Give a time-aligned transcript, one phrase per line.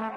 [0.00, 0.08] You're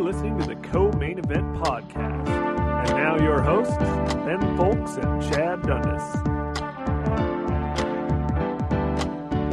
[0.00, 2.28] listening to the Co-Main Event Podcast.
[2.28, 6.02] And now your hosts, Ben Fowlkes and Chad Dundas.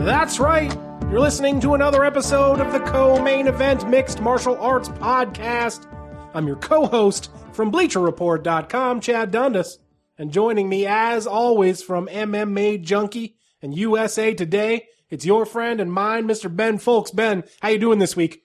[0.04, 0.76] That's right.
[1.12, 5.86] You're listening to another episode of the Co-Main Event Mixed Martial Arts Podcast.
[6.34, 9.78] I'm your co-host from BleacherReport.com, Chad Dundas,
[10.18, 15.92] and joining me as always from MMA Junkie and USA Today, it's your friend and
[15.92, 16.54] mine, Mr.
[16.54, 17.16] Ben Fowlkes.
[17.16, 18.44] Ben, how you doing this week?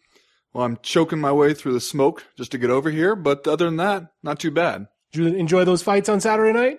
[0.52, 3.66] Well, I'm choking my way through the smoke just to get over here, but other
[3.66, 4.88] than that, not too bad.
[5.12, 6.78] Did you enjoy those fights on Saturday night?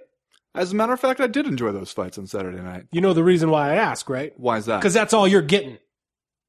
[0.54, 2.88] As a matter of fact, I did enjoy those fights on Saturday night.
[2.92, 4.34] You know the reason why I ask, right?
[4.38, 4.80] Why is that?
[4.80, 5.78] Because that's all you're getting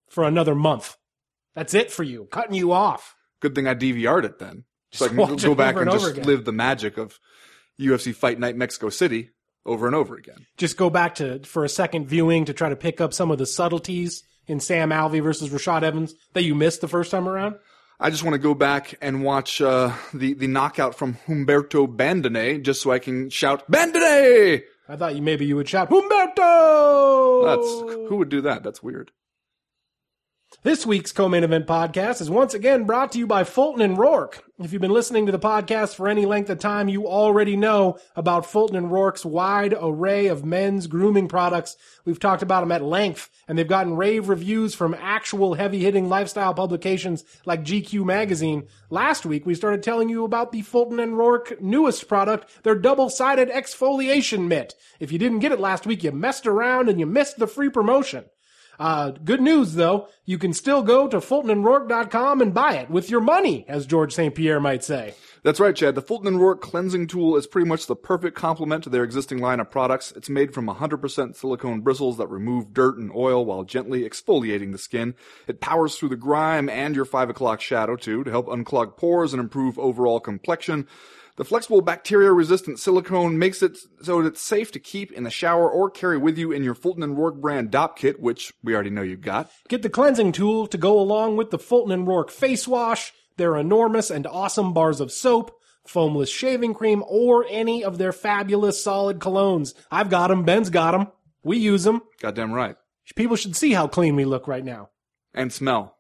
[0.09, 0.97] for another month.
[1.55, 3.15] That's it for you, cutting you off.
[3.41, 4.65] Good thing I DVR'd it then.
[4.93, 6.25] So I can go back and, and just again.
[6.25, 7.19] live the magic of
[7.81, 9.31] UFC Fight Night Mexico City
[9.65, 10.47] over and over again.
[10.57, 13.39] just go back to for a second viewing to try to pick up some of
[13.39, 17.55] the subtleties in Sam Alvey versus Rashad Evans that you missed the first time around.
[18.01, 22.61] I just want to go back and watch uh, the the knockout from Humberto Bandenay
[22.63, 24.63] just so I can shout Bandenay.
[24.89, 27.45] I thought you maybe you would shout Humberto.
[27.47, 28.63] That's who would do that?
[28.65, 29.13] That's weird.
[30.65, 34.43] This week's co-main event podcast is once again brought to you by Fulton and Roark.
[34.61, 37.99] If you've been listening to the podcast for any length of time, you already know
[38.15, 41.77] about Fulton and Roark's wide array of men's grooming products.
[42.05, 46.55] We've talked about them at length, and they've gotten rave reviews from actual heavy-hitting lifestyle
[46.55, 48.69] publications like GQ magazine.
[48.89, 53.51] Last week, we started telling you about the Fulton and Roark newest product, their double-sided
[53.51, 54.77] exfoliation mitt.
[55.01, 57.69] If you didn't get it last week, you messed around and you missed the free
[57.69, 58.27] promotion.
[58.83, 63.21] Uh, good news though, you can still go to FultonandRoark.com and buy it with your
[63.21, 64.35] money, as Georges St.
[64.35, 65.15] Pierre might say.
[65.45, 65.95] That's right, Chad.
[65.95, 69.39] The Fulton and Roark cleansing tool is pretty much the perfect complement to their existing
[69.39, 70.13] line of products.
[70.17, 74.79] It's made from 100% silicone bristles that remove dirt and oil while gently exfoliating the
[74.79, 75.15] skin.
[75.47, 79.33] It powers through the grime and your 5 o'clock shadow too to help unclog pores
[79.33, 80.89] and improve overall complexion.
[81.37, 85.31] The flexible bacteria resistant silicone makes it so that it's safe to keep in the
[85.31, 88.75] shower or carry with you in your Fulton and Roark brand Dopp kit, which we
[88.75, 89.51] already know you've got.
[89.69, 93.57] Get the cleansing tool to go along with the Fulton and Roark face wash, their
[93.57, 99.19] enormous and awesome bars of soap, foamless shaving cream, or any of their fabulous solid
[99.19, 99.73] colognes.
[99.91, 100.45] I've got them.
[100.45, 101.09] Ben's got them.
[101.43, 102.03] We use them.
[102.21, 102.77] Goddamn right.
[103.17, 104.91] People should see how clean we look right now.
[105.35, 105.97] And smell.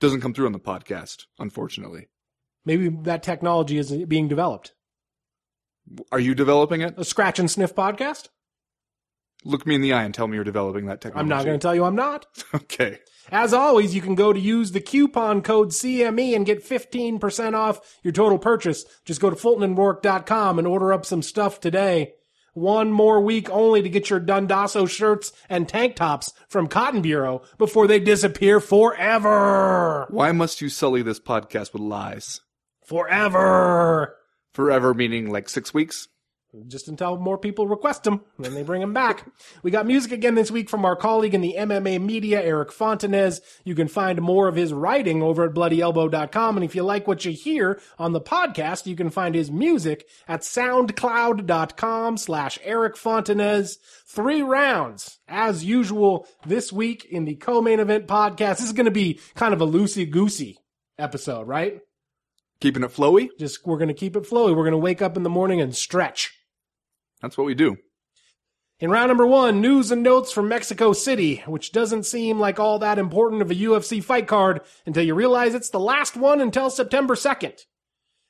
[0.00, 2.08] Doesn't come through on the podcast, unfortunately.
[2.66, 4.72] Maybe that technology is being developed.
[6.12, 6.94] Are you developing it?
[6.98, 8.28] A scratch and sniff podcast?
[9.44, 11.22] Look me in the eye and tell me you're developing that technology.
[11.22, 12.26] I'm not going to tell you I'm not.
[12.54, 12.98] Okay.
[13.30, 17.80] As always, you can go to use the coupon code CME and get 15% off
[18.04, 18.84] your total purchase.
[19.04, 22.14] Just go to FultonandRoark.com and order up some stuff today.
[22.54, 27.42] One more week only to get your Dundasso shirts and tank tops from Cotton Bureau
[27.58, 30.06] before they disappear forever.
[30.10, 32.40] Why must you sully this podcast with lies?
[32.86, 34.16] Forever.
[34.54, 36.08] Forever meaning like six weeks?
[36.68, 39.28] Just until more people request them, then they bring them back.
[39.62, 43.40] we got music again this week from our colleague in the MMA media, Eric Fontanez.
[43.64, 46.56] You can find more of his writing over at bloodyelbow.com.
[46.56, 50.06] And if you like what you hear on the podcast, you can find his music
[50.28, 53.76] at soundcloud.com slash Eric Fontanez.
[54.06, 58.58] Three rounds, as usual, this week in the co-main event podcast.
[58.58, 60.56] This is going to be kind of a loosey-goosey
[60.98, 61.80] episode, right?
[62.60, 63.28] Keeping it flowy?
[63.38, 64.50] Just, we're going to keep it flowy.
[64.56, 66.32] We're going to wake up in the morning and stretch.
[67.20, 67.76] That's what we do.
[68.78, 72.78] In round number one, news and notes from Mexico City, which doesn't seem like all
[72.80, 76.68] that important of a UFC fight card until you realize it's the last one until
[76.68, 77.58] September 2nd.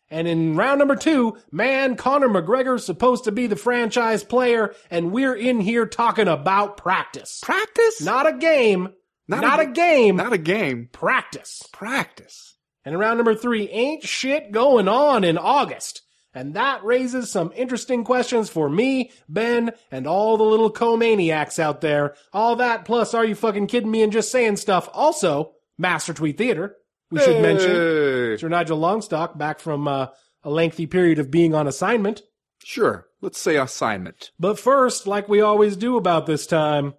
[0.08, 5.10] And in round number two, man, Conor McGregor's supposed to be the franchise player, and
[5.10, 7.40] we're in here talking about practice.
[7.42, 8.00] Practice?
[8.02, 8.90] Not a game.
[9.26, 10.14] Not, Not a, a- game.
[10.14, 10.88] Not a game.
[10.92, 11.60] practice.
[11.72, 12.55] Practice.
[12.86, 16.02] And in round number three, ain't shit going on in August.
[16.32, 21.80] And that raises some interesting questions for me, Ben, and all the little co-maniacs out
[21.80, 22.14] there.
[22.32, 24.88] All that plus are you fucking kidding me and just saying stuff.
[24.92, 26.76] Also, Master Tweet Theater.
[27.10, 30.08] We should mention Sir Nigel Longstock back from uh,
[30.44, 32.22] a lengthy period of being on assignment.
[32.62, 33.06] Sure.
[33.20, 34.30] Let's say assignment.
[34.38, 36.94] But first, like we always do about this time,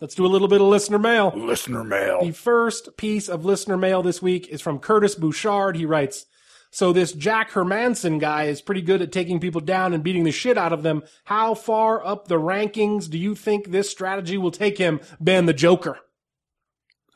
[0.00, 1.32] let's do a little bit of listener mail.
[1.34, 2.24] Listener mail.
[2.24, 5.76] The first piece of listener mail this week is from Curtis Bouchard.
[5.76, 6.26] He writes,
[6.70, 10.32] so this Jack Hermansson guy is pretty good at taking people down and beating the
[10.32, 11.04] shit out of them.
[11.24, 15.00] How far up the rankings do you think this strategy will take him?
[15.20, 16.00] Ben the Joker.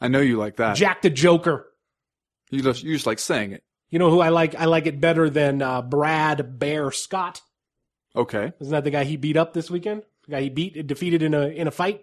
[0.00, 0.76] I know you like that.
[0.76, 1.66] Jack the Joker.
[2.50, 3.64] You just, you just like saying it.
[3.90, 4.54] You know who I like?
[4.54, 7.40] I like it better than uh, Brad Bear Scott.
[8.14, 8.52] Okay.
[8.60, 10.02] Isn't that the guy he beat up this weekend?
[10.26, 12.02] The guy he beat, defeated in a in a fight.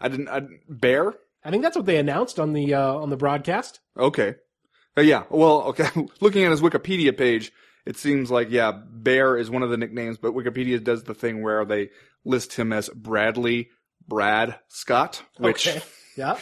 [0.00, 0.28] I didn't.
[0.28, 1.14] I, Bear.
[1.44, 3.80] I think that's what they announced on the uh, on the broadcast.
[3.98, 4.34] Okay.
[4.96, 5.24] Uh, yeah.
[5.30, 5.88] Well, okay.
[6.20, 7.52] Looking at his Wikipedia page,
[7.86, 11.42] it seems like yeah, Bear is one of the nicknames, but Wikipedia does the thing
[11.42, 11.90] where they
[12.24, 13.68] list him as Bradley
[14.08, 15.82] Brad Scott, which Okay.
[16.16, 16.38] Yeah.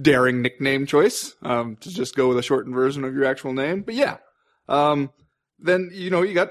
[0.00, 1.36] daring nickname choice.
[1.42, 3.82] Um, to just go with a shortened version of your actual name.
[3.82, 4.16] But yeah.
[4.68, 5.10] Um,
[5.60, 6.50] then you know you got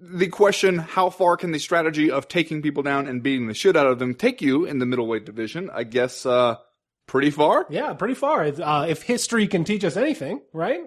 [0.00, 3.76] the question: How far can the strategy of taking people down and beating the shit
[3.76, 5.70] out of them take you in the middleweight division?
[5.72, 6.56] I guess uh,
[7.06, 7.66] pretty far.
[7.70, 8.44] Yeah, pretty far.
[8.44, 10.80] Uh, if history can teach us anything, right?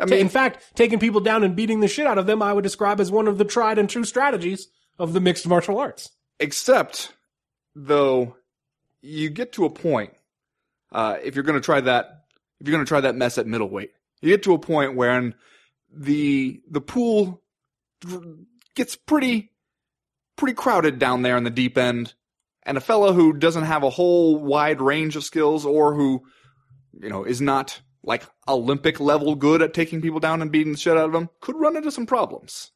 [0.00, 2.52] I mean, in fact, taking people down and beating the shit out of them, I
[2.52, 6.10] would describe as one of the tried and true strategies of the mixed martial arts.
[6.40, 7.12] except
[7.74, 8.36] though
[9.00, 10.12] you get to a point
[10.92, 12.24] uh, if you're going to try that
[12.60, 13.90] if you're going to try that mess at middleweight
[14.20, 15.32] you get to a point where
[15.94, 17.41] the the pool
[18.74, 19.50] gets pretty
[20.36, 22.14] pretty crowded down there in the deep end
[22.64, 26.22] and a fella who doesn't have a whole wide range of skills or who
[27.00, 30.78] you know is not like olympic level good at taking people down and beating the
[30.78, 32.72] shit out of them could run into some problems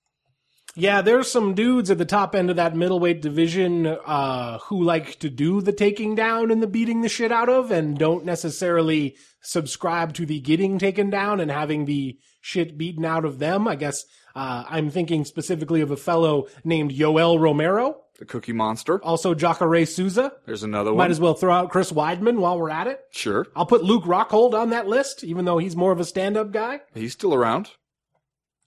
[0.79, 5.19] Yeah, there's some dudes at the top end of that middleweight division uh, who like
[5.21, 9.17] to do the taking down and the beating the shit out of, and don't necessarily
[9.41, 13.67] subscribe to the getting taken down and having the shit beaten out of them.
[13.67, 14.05] I guess
[14.37, 19.85] uh, I'm thinking specifically of a fellow named Yoel Romero, the cookie monster also Jacare
[19.87, 20.33] Souza.
[20.47, 23.01] there's another one Might as well throw out Chris Weidman while we're at it.
[23.11, 26.53] sure I'll put Luke Rockhold on that list, even though he's more of a stand-up
[26.53, 26.81] guy.
[26.95, 27.71] he's still around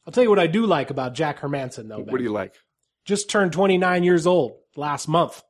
[0.06, 1.98] I'll tell you what I do like about Jack Hermansson, though.
[1.98, 2.07] Ben.
[2.12, 2.56] what do you like
[3.06, 5.42] just turned 29 years old last month.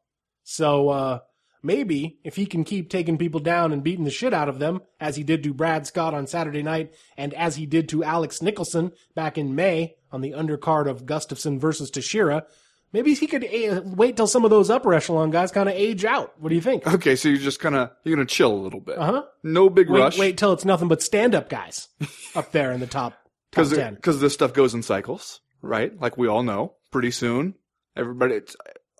[0.44, 1.20] So, uh,
[1.62, 4.82] maybe if he can keep taking people down and beating the shit out of them,
[5.00, 8.42] as he did to Brad Scott on Saturday night, and as he did to Alex
[8.42, 12.46] Nicholson back in May on the undercard of Gustafsson versus Teixeira,
[12.92, 16.06] maybe he could uh, wait till some of those upper echelon guys kind of age
[16.06, 16.34] out.
[16.40, 16.86] What do you think?
[16.88, 18.98] Okay, so you're just kind of you're gonna chill a little bit.
[18.98, 19.24] Uh huh.
[19.44, 21.88] No big Wait, rush wait till it's nothing but stand up guys
[22.36, 23.22] up there in the top, top
[23.52, 23.96] because 10.
[23.96, 26.00] because this stuff goes in cycles, right?
[26.00, 26.76] Like we all know.
[26.92, 27.54] Pretty soon,
[27.96, 28.56] everybody it's,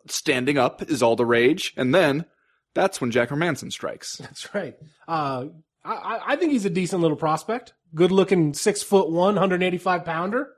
[0.08, 2.26] standing up is all the rage, and then
[2.74, 4.18] that's when Jack Hermansson strikes.
[4.18, 4.76] That's right.
[5.08, 5.46] Uh,
[5.84, 7.74] I- I, I think he's a decent little prospect.
[7.96, 10.50] Good looking, six foot one, 185 pounder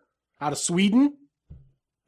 [0.41, 1.13] out of Sweden.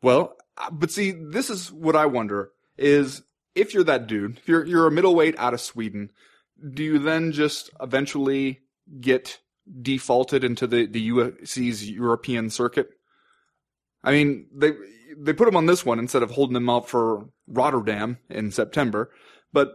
[0.01, 3.21] Well, uh, but see, this is what I wonder is
[3.55, 6.09] if you're that dude, if you're you're a middleweight out of Sweden,
[6.73, 8.59] do you then just eventually
[8.99, 9.39] get
[9.81, 12.89] defaulted into the the UFC's European circuit?
[14.03, 14.71] I mean, they
[15.17, 19.11] they put him on this one instead of holding him out for Rotterdam in September,
[19.53, 19.73] but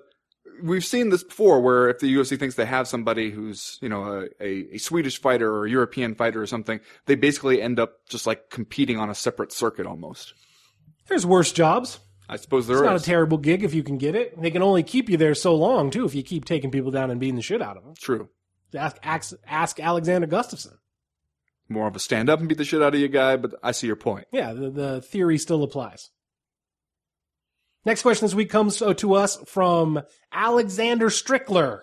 [0.62, 4.04] we've seen this before where if the UFC thinks they have somebody who's, you know,
[4.40, 8.06] a, a, a Swedish fighter or a European fighter or something, they basically end up
[8.08, 10.34] just like competing on a separate circuit almost.
[11.08, 11.98] There's worse jobs.
[12.28, 12.86] I suppose there It's is.
[12.86, 14.40] not a terrible gig if you can get it.
[14.40, 17.10] They can only keep you there so long, too, if you keep taking people down
[17.10, 17.94] and beating the shit out of them.
[17.98, 18.28] True.
[18.74, 20.74] Ask, ask, ask Alexander Gustafsson.
[21.70, 23.72] More of a stand up and beat the shit out of you guy, but I
[23.72, 24.26] see your point.
[24.30, 26.10] Yeah, the, the theory still applies.
[27.88, 31.80] Next question this week comes to us from Alexander Strickler.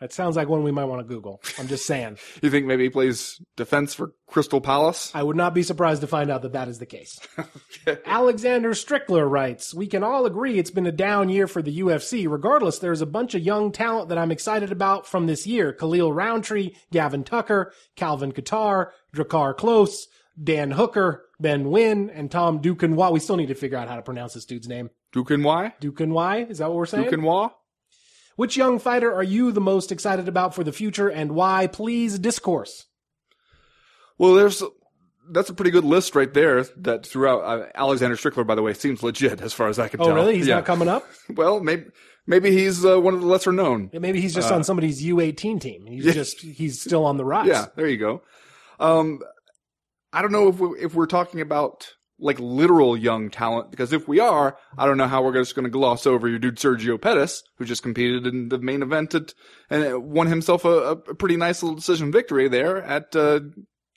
[0.00, 1.40] That sounds like one we might want to Google.
[1.58, 2.18] I'm just saying.
[2.42, 5.10] You think maybe he plays defense for Crystal Palace?
[5.14, 7.18] I would not be surprised to find out that that is the case.
[8.04, 12.30] Alexander Strickler writes, We can all agree it's been a down year for the UFC.
[12.30, 15.72] Regardless, there's a bunch of young talent that I'm excited about from this year.
[15.72, 20.02] Khalil Rountree, Gavin Tucker, Calvin Kattar, Drakkar Klose,
[20.40, 23.10] Dan Hooker, Ben Nguyen, and Tom Duquesnoy.
[23.10, 24.90] We still need to figure out how to pronounce this dude's name.
[25.14, 25.72] Duquesnoy?
[25.80, 26.50] Duquesnoy?
[26.50, 27.06] Is that what we're saying?
[27.10, 27.50] Duquesnoy?
[28.36, 31.66] Which young fighter are you the most excited about for the future and why?
[31.66, 32.86] Please discourse.
[34.16, 34.62] Well, there's
[35.30, 36.62] that's a pretty good list right there.
[36.76, 40.00] That throughout uh, Alexander Strickler, by the way, seems legit as far as I can
[40.00, 40.14] Oh, tell.
[40.14, 40.36] really?
[40.36, 40.56] He's yeah.
[40.56, 41.06] not coming up?
[41.34, 41.86] Well, maybe
[42.26, 43.90] maybe he's uh, one of the lesser known.
[43.92, 45.86] Yeah, Maybe he's just on somebody's U18 team.
[45.86, 47.46] He's just, he's still on the rise.
[47.48, 48.22] Yeah, there you go.
[48.80, 49.20] Um,
[50.12, 54.08] I don't know if we, if we're talking about like literal young talent because if
[54.08, 57.00] we are, I don't know how we're just going to gloss over your dude Sergio
[57.00, 59.34] Pettis, who just competed in the main event at,
[59.70, 63.40] and won himself a, a pretty nice little decision victory there at uh,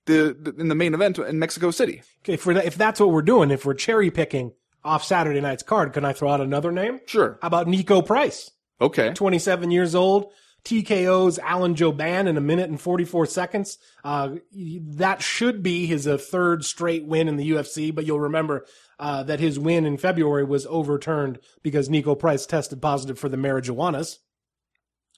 [0.05, 2.03] the, the in the main event in Mexico City.
[2.23, 5.93] Okay, if, if that's what we're doing, if we're cherry picking off Saturday night's card,
[5.93, 6.99] can I throw out another name?
[7.05, 7.37] Sure.
[7.41, 8.51] How about Niko Price?
[8.79, 9.13] Okay.
[9.13, 10.31] 27 years old.
[10.63, 13.77] TKO's Alan Jouban in a minute and 44 seconds.
[14.03, 18.65] Uh, that should be his uh, third straight win in the UFC, but you'll remember
[18.99, 23.37] uh, that his win in February was overturned because Niko Price tested positive for the
[23.37, 24.17] marijuanas,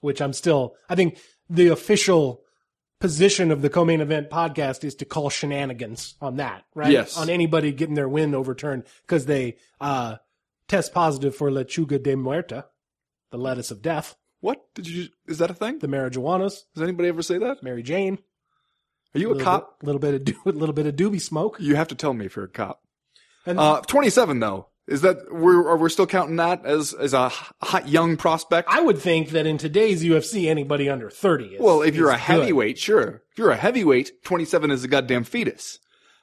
[0.01, 1.19] which I'm still, I think
[1.49, 2.41] the official
[3.01, 6.91] position of the co-main event podcast is to call shenanigans on that, right?
[6.91, 7.17] Yes.
[7.17, 10.15] On anybody getting their win overturned because they, uh,
[10.69, 12.65] test positive for lechuga de muerta,
[13.31, 15.07] the lettuce of death, What did you?
[15.25, 15.79] Is that a thing?
[15.79, 17.63] the marijuanas, Does anybody ever say that?
[17.63, 18.17] Mary Jane.
[19.15, 19.79] Are you a little cop?
[19.79, 21.55] Bit, little bit of do, little bit of doobie smoke.
[21.61, 22.81] You have to tell me if you're a cop.
[23.45, 24.67] And Uh, 27 though.
[24.85, 28.67] Is that we're are we still counting that as as a hot young prospect?
[28.69, 31.55] I would think that in today's UFC, anybody under thirty.
[31.55, 32.19] Is, well, if you're a good.
[32.19, 33.21] heavyweight, sure.
[33.31, 35.79] If you're a heavyweight, 27 is a goddamn fetus.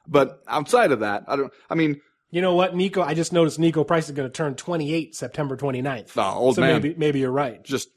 [0.07, 1.51] But outside of that, I don't.
[1.71, 3.03] I mean, you know what, Niko?
[3.03, 6.09] I just noticed Niko Price is going to turn 28 September 29th.
[6.13, 6.75] the old so man.
[6.83, 7.65] maybe maybe you're right.
[7.65, 7.89] Just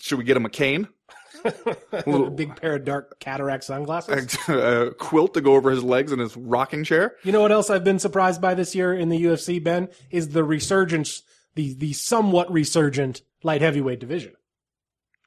[0.00, 0.88] should we get him a cane?
[1.92, 4.36] a big pair of dark cataract sunglasses.
[4.48, 7.16] a quilt to go over his legs in his rocking chair?
[7.24, 9.88] You know what else I've been surprised by this year in the UFC, Ben?
[10.10, 11.22] Is the resurgence,
[11.54, 14.32] the the somewhat resurgent light heavyweight division.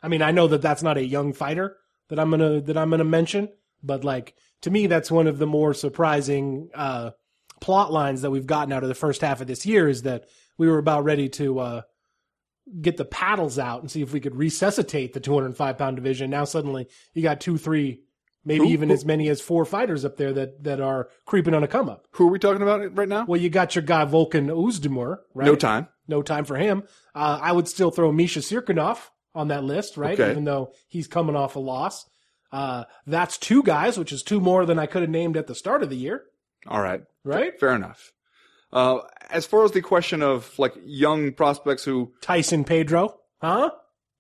[0.01, 1.77] I mean, I know that that's not a young fighter
[2.09, 3.49] that I'm gonna that I'm gonna mention,
[3.83, 7.11] but like to me, that's one of the more surprising uh,
[7.61, 9.87] plot lines that we've gotten out of the first half of this year.
[9.87, 10.25] Is that
[10.57, 11.81] we were about ready to uh,
[12.81, 16.29] get the paddles out and see if we could resuscitate the 205 pound division.
[16.29, 18.01] Now suddenly you got two, three,
[18.43, 21.53] maybe Who- even who- as many as four fighters up there that that are creeping
[21.53, 22.07] on a come up.
[22.11, 23.25] Who are we talking about right now?
[23.27, 25.45] Well, you got your guy Volkan Ozdemir, right?
[25.45, 25.87] No time.
[26.07, 26.83] No time for him.
[27.13, 28.99] Uh, I would still throw Misha Cirkunov
[29.33, 30.19] on that list, right?
[30.19, 30.31] Okay.
[30.31, 32.05] Even though he's coming off a loss.
[32.51, 35.55] Uh, that's two guys, which is two more than I could have named at the
[35.55, 36.23] start of the year,
[36.67, 37.01] All right.
[37.25, 37.59] right?
[37.59, 38.13] Fair enough.
[38.71, 43.71] Uh, as far as the question of like young prospects who, Tyson Pedro, huh?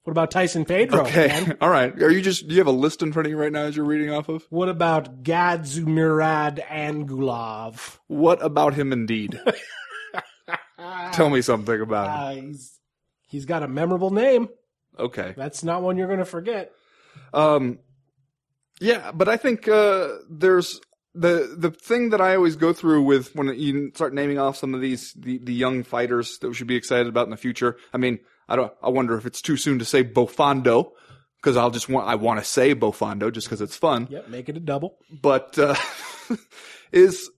[0.03, 1.01] What about Tyson Pedro?
[1.01, 1.57] okay, man?
[1.61, 1.91] all right.
[1.99, 3.75] Are you just, do you have a list in front of you right now as
[3.75, 4.45] you're reading off of?
[4.51, 7.97] What about Gadzhimurad Antigulov?
[8.05, 9.39] What about him indeed?
[11.11, 12.45] Tell me something about him.
[12.45, 12.79] Uh, he's,
[13.27, 14.49] he's got a memorable name.
[14.99, 15.33] Okay.
[15.35, 16.71] That's not one you're going to forget.
[17.33, 17.79] Um,
[18.79, 20.81] yeah, but I think uh, there's
[21.15, 24.73] the the thing that I always go through with when you start naming off some
[24.73, 27.77] of these the, the young fighters that we should be excited about in the future.
[27.93, 28.19] I mean,
[28.49, 28.73] I don't.
[28.83, 30.91] I wonder if it's too soon to say Bofondo
[31.37, 34.07] because I'll just want I want to say Bofondo just because it's fun.
[34.09, 34.97] Yep, make it a double.
[35.09, 35.75] But uh,
[36.91, 37.29] is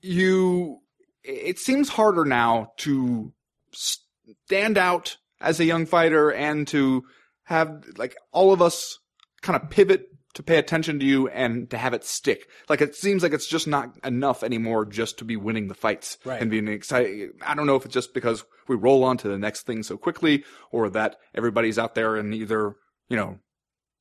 [0.00, 0.80] you?
[1.22, 3.32] It seems harder now to
[3.72, 7.04] stand out as a young fighter and to
[7.44, 8.98] have like all of us
[9.42, 12.48] kind of pivot to pay attention to you and to have it stick.
[12.68, 16.18] Like it seems like it's just not enough anymore just to be winning the fights
[16.24, 16.40] Right.
[16.40, 17.30] and being excited.
[17.44, 19.96] I don't know if it's just because we roll on to the next thing so
[19.96, 22.76] quickly or that everybody's out there and either,
[23.08, 23.38] you know,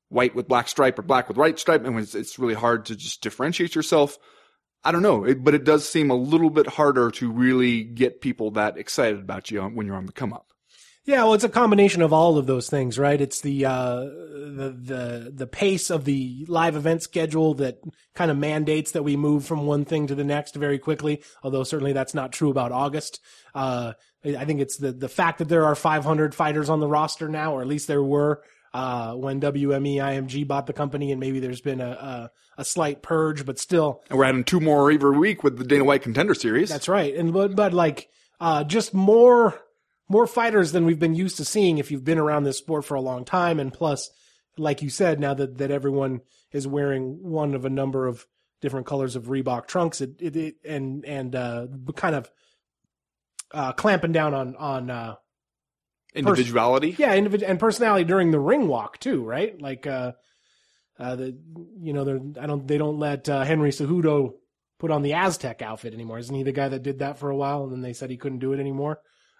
[0.10, 2.96] white with black stripe or black with white stripe and it's, it's really hard to
[2.96, 4.18] just differentiate yourself.
[4.84, 8.22] I don't know, it, but it does seem a little bit harder to really get
[8.22, 10.49] people that excited about you when you're on the come up.
[11.10, 13.20] Yeah, well, it's a combination of all of those things, right?
[13.20, 17.80] It's the uh, the the the pace of the live event schedule that
[18.14, 21.24] kind of mandates that we move from one thing to the next very quickly.
[21.42, 23.22] Although certainly that's not true about August.
[23.56, 27.28] Uh, I think it's the the fact that there are 500 fighters on the roster
[27.28, 28.44] now, or at least there were
[28.76, 33.02] uh, when WME IMG bought the company, and maybe there's been a a, a slight
[33.02, 36.36] purge, but still, And we're adding two more every week with the Dana White Contender
[36.36, 36.70] Series.
[36.70, 37.16] that's right.
[37.16, 39.60] And but, but like uh, just more
[40.10, 42.96] more fighters than we've been used to seeing if you've been around this sport for
[42.96, 43.60] a long time.
[43.60, 44.10] And plus,
[44.58, 48.26] like you said, now that that everyone is wearing one of a number of
[48.60, 52.30] different colors of Reebok trunks, it, it, it and and uh, kind of
[53.54, 55.16] uh, clamping down on on uh,
[56.16, 56.96] Individuality.
[56.98, 59.62] yeah, individ- and personality during the ring walk too, right?
[59.62, 60.14] Like, uh,
[60.98, 61.38] uh, the
[61.80, 64.34] you know, they're I don't they don't let uh, Henry Cejudo
[64.80, 66.18] put on the Aztec outfit anymore.
[66.18, 68.18] Isn't he the guy that did that for a while and then they said he
[68.18, 69.00] couldn't do it anymore?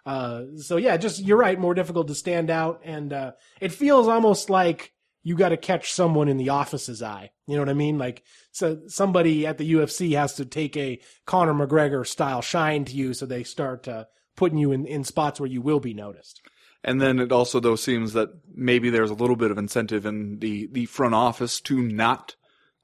[0.10, 4.08] Uh, so yeah, just you're right, more difficult to stand out, and uh, it feels
[4.08, 7.30] almost like you got to catch someone in the office's eye.
[7.46, 8.00] You know what I mean?
[8.00, 12.96] Like, so somebody at the UFC has to take a Conor McGregor style shine to
[12.96, 16.42] you, so they start uh, putting you in in spots where you will be noticed.
[16.84, 20.40] And then it also though seems that maybe there's a little bit of incentive in
[20.40, 22.36] the, the front office to not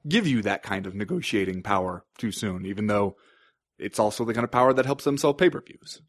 [0.06, 3.16] give you that kind of negotiating power too soon, even though
[3.80, 6.02] it's also the kind of power that helps them sell pay-per-views.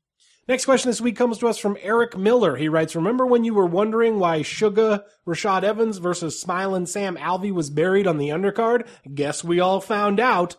[0.48, 2.56] Next question this week comes to us from Eric Miller.
[2.56, 7.51] He writes, Remember when you were wondering why Sugar Rashad Evans versus Smilin' Sam Alvey
[7.51, 8.88] was buried on the undercard?
[9.13, 10.56] Guess we all found out.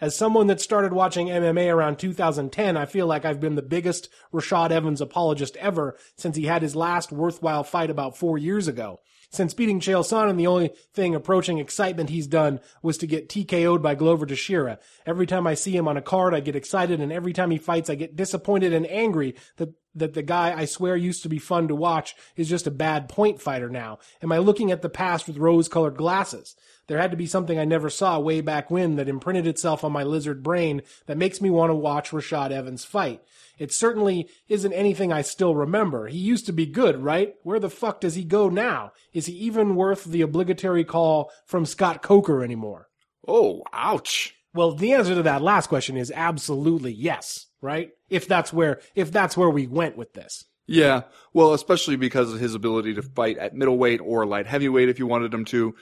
[0.00, 4.08] As someone that started watching MMA around 2010, I feel like I've been the biggest
[4.34, 8.98] Rashad Evans apologist ever since he had his last worthwhile fight about four years ago.
[9.30, 13.80] Since beating Chael Sonnen, the only thing approaching excitement he's done was to get TKO'd
[13.80, 14.78] by Glover Teixeira.
[15.06, 17.58] Every time I see him on a card, I get excited, and every time he
[17.58, 21.38] fights, I get disappointed and angry that that the guy I swear used to be
[21.38, 23.98] fun to watch is just a bad point fighter now.
[24.22, 26.54] Am I looking at the past with rose-colored glasses?
[26.90, 29.92] There had to be something I never saw way back when that imprinted itself on
[29.92, 33.22] my lizard brain that makes me want to watch Rashad Evans fight.
[33.60, 36.08] It certainly isn't anything I still remember.
[36.08, 37.36] He used to be good, right?
[37.44, 38.90] Where the fuck does he go now?
[39.12, 42.88] Is he even worth the obligatory call from Scott Coker anymore?
[43.24, 44.34] Oh, ouch.
[44.52, 47.90] Well, the answer to that last question is absolutely yes, right?
[48.08, 50.44] If that's where if that's where we went with this.
[50.66, 54.98] Yeah, well, especially because of his ability to fight at middleweight or light heavyweight if
[54.98, 55.76] you wanted him to.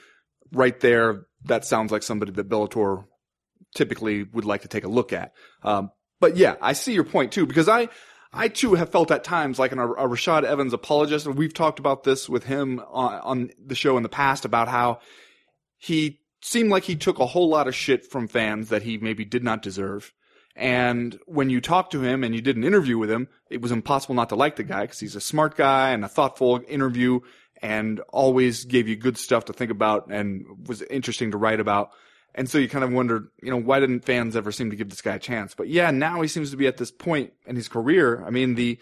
[0.51, 3.05] Right there, that sounds like somebody that Bellator
[3.75, 5.33] typically would like to take a look at.
[5.63, 7.89] Um, but yeah, I see your point too, because I,
[8.33, 11.79] I too have felt at times like an, a Rashad Evans apologist, and we've talked
[11.79, 14.99] about this with him on, on the show in the past about how
[15.77, 19.25] he seemed like he took a whole lot of shit from fans that he maybe
[19.25, 20.13] did not deserve.
[20.55, 23.71] And when you talked to him and you did an interview with him, it was
[23.71, 27.21] impossible not to like the guy because he's a smart guy and a thoughtful interview
[27.61, 31.91] and always gave you good stuff to think about and was interesting to write about.
[32.35, 34.89] And so you kind of wondered, you know, why didn't fans ever seem to give
[34.89, 35.55] this guy a chance?
[35.55, 38.23] But yeah, now he seems to be at this point in his career.
[38.25, 38.79] I mean, the,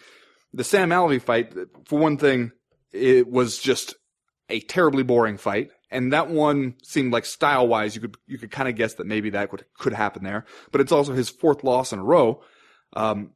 [0.54, 1.54] the Sam Alvey fight,
[1.86, 2.52] for one thing,
[2.92, 3.96] it was just
[4.50, 5.72] a terribly boring fight.
[5.90, 9.08] And that one seemed like style wise, you could, you could kind of guess that
[9.08, 10.46] maybe that could, could happen there.
[10.72, 12.44] But it's also his fourth loss in a row.
[12.94, 13.32] Um,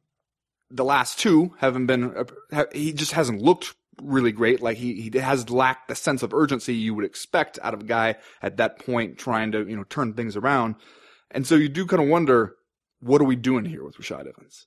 [0.70, 2.14] the last two haven't been,
[2.52, 4.62] uh, he just hasn't looked really great.
[4.62, 7.84] Like he, he has lacked the sense of urgency you would expect out of a
[7.84, 10.76] guy at that point trying to, you know, turn things around.
[11.30, 12.54] And so you do kind of wonder,
[13.00, 14.66] what are we doing here with Rashad Evans?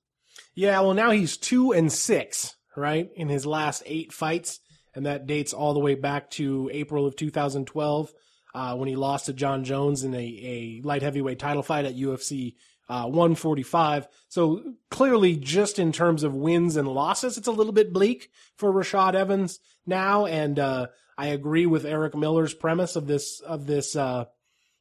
[0.53, 3.09] Yeah, well now he's two and six, right?
[3.15, 4.59] In his last eight fights.
[4.93, 8.13] And that dates all the way back to April of 2012,
[8.53, 11.97] uh, when he lost to Jon Jones in a, a light heavyweight title fight at
[11.97, 12.55] UFC
[12.87, 14.07] uh, 145.
[14.27, 18.71] So clearly, just in terms of wins and losses, it's a little bit bleak for
[18.71, 20.25] Rashad Evans now.
[20.25, 20.87] And uh,
[21.17, 24.25] I agree with Eric Miller's premise of this of this uh,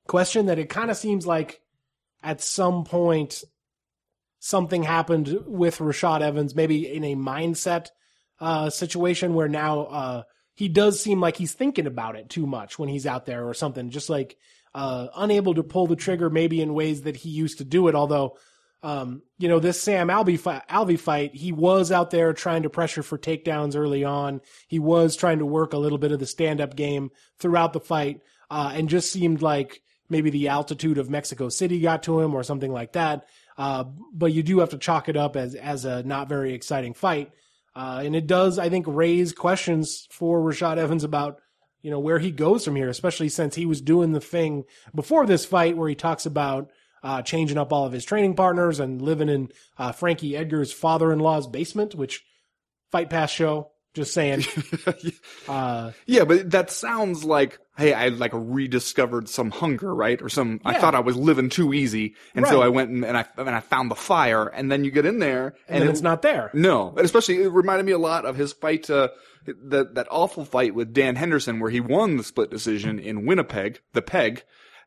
[0.06, 1.60] question that it kind of seems like
[2.22, 3.42] at some point
[4.38, 7.88] something happened with Rashad Evans, maybe in a mindset
[8.40, 10.22] uh, situation where now uh,
[10.54, 13.54] he does seem like he's thinking about it too much when he's out there or
[13.54, 13.90] something.
[13.90, 14.36] Just like
[14.74, 17.94] uh, unable to pull the trigger maybe in ways that he used to do it.
[17.94, 18.36] Although,
[18.82, 22.70] um, you know, this Sam Alvey fight, Alvey fight, he was out there trying to
[22.70, 24.40] pressure for takedowns early on.
[24.68, 27.80] He was trying to work a little bit of the stand up game throughout the
[27.80, 32.34] fight, uh, and just seemed like maybe the altitude of Mexico City got to him
[32.34, 33.26] or something like that.
[33.56, 36.94] Uh, but you do have to chalk it up as as a not very exciting
[36.94, 37.30] fight.
[37.76, 41.40] Uh, and it does, I think, raise questions for Rashad Evans about
[41.84, 45.26] you know, where he goes from here, especially since he was doing the thing before
[45.26, 46.70] this fight where he talks about
[47.02, 51.46] uh, changing up all of his training partners and living in uh, Frankie Edgar's father-in-law's
[51.46, 52.24] basement, which
[52.90, 53.70] Fight Pass show.
[53.92, 54.44] Just saying.
[55.48, 60.20] uh, yeah, but that sounds like, hey, I like rediscovered some hunger, right?
[60.20, 60.70] Or some, yeah.
[60.70, 62.16] I thought I was living too easy.
[62.34, 62.50] And right.
[62.50, 64.48] so I went and, and, I, and I found the fire.
[64.48, 66.50] And then you get in there and, and it, it's not there.
[66.54, 66.88] No.
[66.88, 69.10] And especially, it reminded me a lot of his fight, uh,
[69.46, 73.80] that, that awful fight with Dan Henderson where he won the split decision in Winnipeg,
[73.92, 74.44] the peg.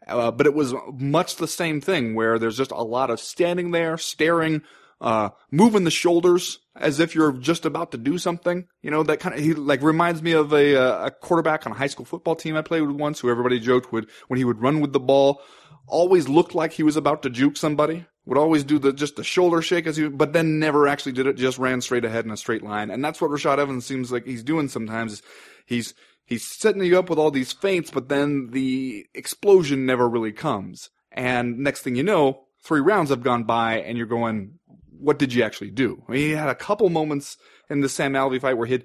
[0.08, 3.72] Uh, but it was much the same thing where there's just a lot of standing
[3.72, 4.62] there, staring,
[5.02, 8.68] uh, moving the shoulders as if you're just about to do something.
[8.82, 11.74] You know, that kind of, he like reminds me of a, uh, a quarterback on
[11.74, 14.46] a high school football team I played with once who everybody joked would, when he
[14.46, 15.42] would run with the ball,
[15.88, 18.06] always looked like he was about to juke somebody.
[18.28, 21.28] Would always do the, just the shoulder shake as he, but then never actually did
[21.28, 22.92] it, just ran straight ahead in a straight line.
[22.92, 25.22] And that's what Rashad Evans seems like he's doing sometimes.
[25.66, 25.94] He's,
[26.26, 30.90] he's setting you up with all these feints, but then the explosion never really comes.
[31.10, 34.60] And next thing you know, three rounds have gone by and you're going,
[35.00, 36.04] what did you actually do?
[36.10, 37.38] I mean, he had a couple moments
[37.70, 38.84] in the Sam Alvey fight where he'd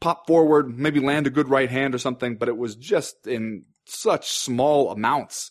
[0.00, 3.64] pop forward, maybe land a good right hand or something, but it was just in
[3.86, 5.50] such small amounts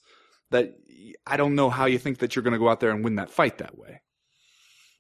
[0.52, 0.76] that
[1.26, 3.16] I don't know how you think that you're going to go out there and win
[3.16, 4.02] that fight that way.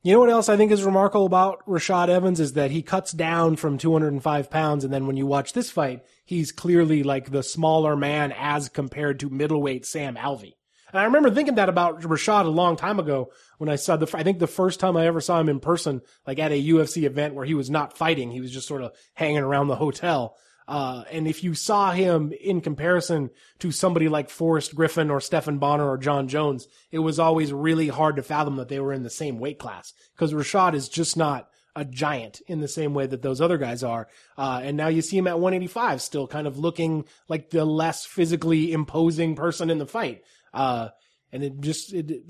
[0.03, 3.11] You know what else I think is remarkable about Rashad Evans is that he cuts
[3.11, 7.41] down from 205 pounds, and then when you watch this fight, he's clearly like the
[7.41, 10.53] smaller man as compared to middleweight Sam Alvey.
[10.91, 14.07] And I remember thinking that about Rashad a long time ago when I saw the,
[14.15, 17.03] I think the first time I ever saw him in person, like at a UFC
[17.03, 20.37] event where he was not fighting, he was just sort of hanging around the hotel.
[20.67, 25.60] Uh, and if you saw him in comparison to somebody like Forrest Griffin or Stephan
[25.60, 29.04] Bonnar or Jon Jones, it was always really hard to fathom that they were in
[29.04, 33.06] the same weight class because Rashad is just not a giant in the same way
[33.06, 34.08] that those other guys are.
[34.38, 38.06] Uh, and now you see him at 185 still kind of looking like the less
[38.06, 40.23] physically imposing person in the fight.
[40.54, 40.89] Uh,
[41.32, 42.23] and it just it,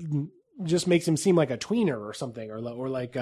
[0.64, 3.14] just makes him seem like a tweener or something, or or like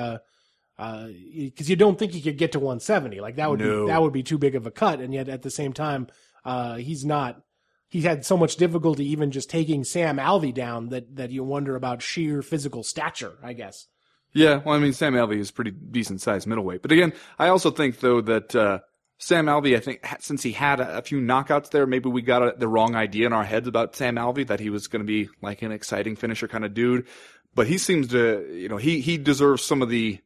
[0.78, 3.20] uh, uh, because you don't think he could get to 170.
[3.20, 3.86] Like that would no.
[3.86, 6.08] be that would be too big of a cut, and yet at the same time,
[6.44, 7.42] uh, he's not
[7.88, 11.76] he had so much difficulty even just taking Sam Alvey down that that you wonder
[11.76, 13.38] about sheer physical stature.
[13.42, 13.86] I guess.
[14.32, 17.70] Yeah, well, I mean, Sam Alvey is pretty decent sized middleweight, but again, I also
[17.70, 18.80] think though that uh,
[19.18, 22.42] Sam Alvey, I think since he had a, a few knockouts there, maybe we got
[22.42, 25.06] a, the wrong idea in our heads about Sam Alvey that he was going to
[25.06, 27.06] be like an exciting finisher kind of dude.
[27.54, 30.18] But he seems to, you know, he he deserves some of the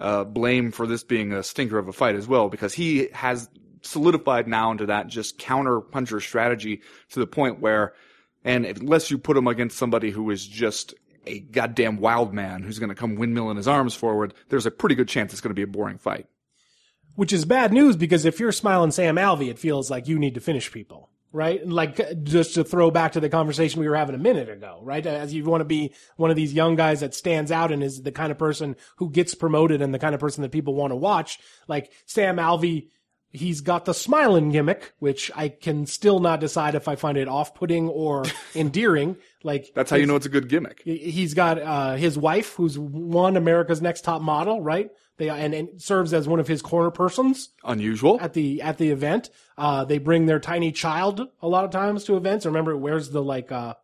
[0.00, 3.48] uh, blame for this being a stinker of a fight as well because he has
[3.82, 6.80] solidified now into that just counter puncher strategy
[7.10, 7.94] to the point where,
[8.44, 10.94] and unless you put him against somebody who is just
[11.26, 14.94] a goddamn wild man who's going to come windmilling his arms forward, there's a pretty
[14.94, 16.26] good chance it's going to be a boring fight.
[17.14, 20.34] Which is bad news because if you're smiling Sam Alvey, it feels like you need
[20.34, 21.66] to finish people, right?
[21.66, 25.04] Like just to throw back to the conversation we were having a minute ago, right?
[25.04, 28.02] As you want to be one of these young guys that stands out and is
[28.02, 30.92] the kind of person who gets promoted and the kind of person that people want
[30.92, 31.40] to watch.
[31.66, 32.88] Like Sam Alvey,
[33.30, 37.26] he's got the smiling gimmick, which I can still not decide if I find it
[37.26, 38.22] off-putting or
[38.54, 39.16] endearing.
[39.42, 40.82] Like That's how you know it's a good gimmick.
[40.84, 44.88] He's got uh, his wife, who's won America's Next Top Model, right?
[45.16, 48.18] They and, and serves as one of his corner persons Unusual.
[48.20, 49.30] at the at the event.
[49.56, 52.46] Uh, they bring their tiny child a lot of times to events.
[52.46, 53.74] Remember, it wears the like uh,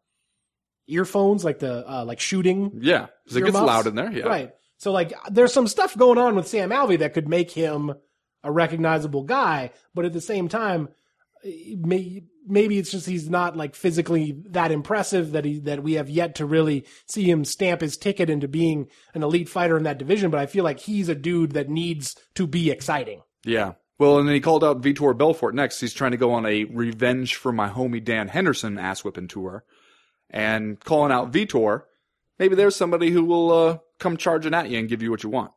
[0.89, 2.73] earphones, like the uh, like shooting.
[2.81, 4.11] Yeah, 'cause it gets loud in there.
[4.13, 4.53] Yeah, Right.
[4.77, 7.93] So like, there's some stuff going on with Sam Alvey that could make him
[8.43, 10.89] a recognizable guy, but at the same time,
[11.45, 16.11] may, maybe it's just he's not like physically that impressive that he that we have
[16.11, 19.99] yet to really see him stamp his ticket into being an elite fighter in that
[19.99, 20.31] division.
[20.31, 23.23] But I feel like he's a dude that needs to be exciting.
[23.45, 23.73] Yeah.
[23.99, 25.81] Well, and then he called out Vitor Belfort next.
[25.81, 29.65] He's trying to go on a revenge for my homie Dan Henderson ass whipping tour,
[30.31, 31.83] and calling out Vitor.
[32.39, 35.29] Maybe there's somebody who will uh, come charging at you and give you what you
[35.29, 35.53] want.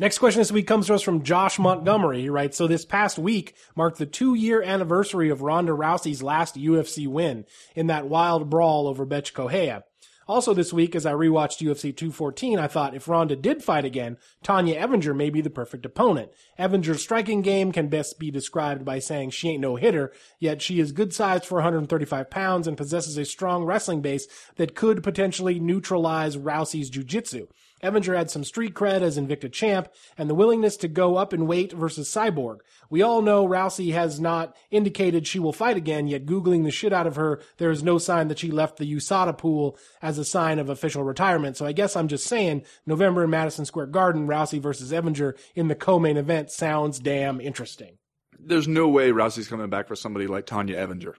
[0.00, 2.30] Next question this week comes to us from Josh Montgomery.
[2.30, 7.06] Writes, so this past week marked the two year anniversary of Ronda Rousey's last UFC
[7.06, 9.84] win in that wild brawl over Bethe Correia.
[10.26, 14.16] Also this week, as I rewatched UFC 214, I thought if Ronda did fight again,
[14.42, 16.30] Tonya Evinger may be the perfect opponent.
[16.58, 20.80] Evinger's striking game can best be described by saying she ain't no hitter, yet she
[20.80, 25.60] is good sized for 135 pounds and possesses a strong wrestling base that could potentially
[25.60, 27.48] neutralize Rousey's jiu-jitsu.
[27.82, 29.88] Evinger had some street cred as Invicta champ
[30.18, 32.58] and the willingness to go up in weight versus Cyborg.
[32.88, 36.92] We all know Rousey has not indicated she will fight again, yet Googling the shit
[36.92, 40.24] out of her, there is no sign that she left the USADA pool as a
[40.24, 41.56] sign of official retirement.
[41.56, 45.68] So I guess I'm just saying November in Madison Square Garden, Rousey versus Evinger in
[45.68, 47.98] the co-main event sounds damn interesting.
[48.38, 51.14] There's no way Rousey's coming back for somebody like Tonya Evinger.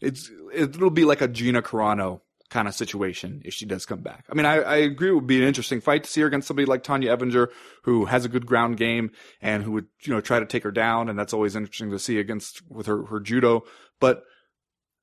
[0.00, 4.24] It's it'll be like a Gina Carano kind of situation if she does come back.
[4.30, 6.46] I mean, I, I agree it would be an interesting fight to see her against
[6.46, 7.48] somebody like Tonya Evinger,
[7.82, 10.70] who has a good ground game and who would, you know, try to take her
[10.70, 11.08] down.
[11.08, 13.64] And that's always interesting to see against with her, her judo.
[13.98, 14.24] But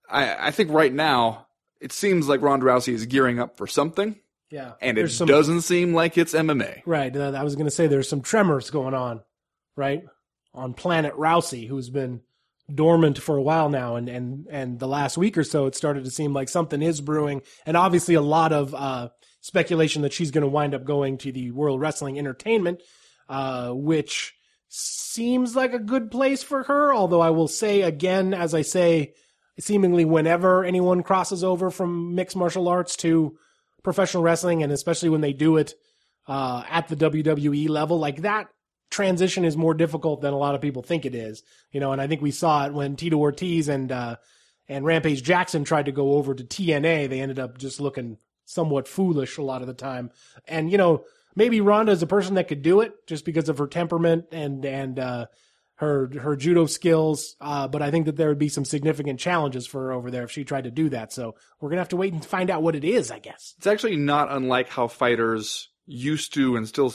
[0.09, 1.47] I, I think right now
[1.79, 4.15] it seems like Ronda Rousey is gearing up for something.
[4.51, 4.73] Yeah.
[4.81, 6.83] And it some- doesn't seem like it's MMA.
[6.85, 7.15] Right.
[7.15, 9.21] uh, I was going to say there's some tremors going on,
[9.75, 10.03] right?
[10.53, 12.21] On Planet Rousey, who's been
[12.75, 13.95] dormant for a while now.
[13.95, 17.01] And, and, and the last week or so, it started to seem like something is
[17.01, 17.41] brewing.
[17.65, 19.09] And obviously a lot of, uh,
[19.41, 22.81] speculation that she's going to wind up going to the World Wrestling Entertainment,
[23.27, 24.33] uh, which
[24.69, 26.93] seems like a good place for her.
[26.93, 29.13] Although I will say again, as I say,
[29.59, 33.35] seemingly whenever anyone crosses over from mixed martial arts to
[33.83, 35.73] professional wrestling, and especially when they do it
[36.27, 38.47] uh, at the WWE level, like that
[38.91, 41.41] transition is more difficult than a lot of people think it is.
[41.71, 44.17] You know, and I think we saw it when Tito Ortiz and uh,
[44.67, 47.09] and Rampage Jackson tried to go over to TNA.
[47.09, 50.11] They ended up just looking somewhat foolish a lot of the time.
[50.47, 53.57] And you know, maybe Ronda is a person that could do it just because of
[53.57, 55.25] her temperament and and uh,
[55.75, 57.35] her her judo skills.
[57.41, 60.23] Uh, but I think that there would be some significant challenges for her over there
[60.23, 61.11] if she tried to do that.
[61.11, 63.55] So we're gonna have to wait and find out what it is, I guess.
[63.57, 66.93] It's actually not unlike how fighters used to and still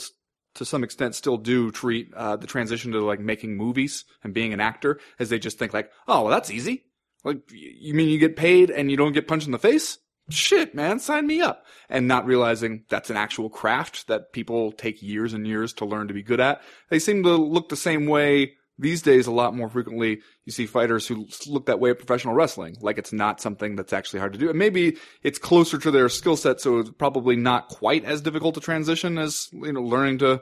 [0.57, 4.53] to some extent still do treat uh, the transition to like making movies and being
[4.53, 6.83] an actor as they just think like, oh, well, that's easy.
[7.23, 9.97] Like, you mean you get paid and you don't get punched in the face?
[10.29, 11.65] Shit, man, sign me up.
[11.89, 16.09] And not realizing that's an actual craft that people take years and years to learn
[16.09, 16.61] to be good at.
[16.89, 20.65] They seem to look the same way these days a lot more frequently you see
[20.65, 22.75] fighters who look that way at professional wrestling.
[22.79, 24.49] Like it's not something that's actually hard to do.
[24.49, 28.55] And maybe it's closer to their skill set so it's probably not quite as difficult
[28.55, 30.41] to transition as you know learning to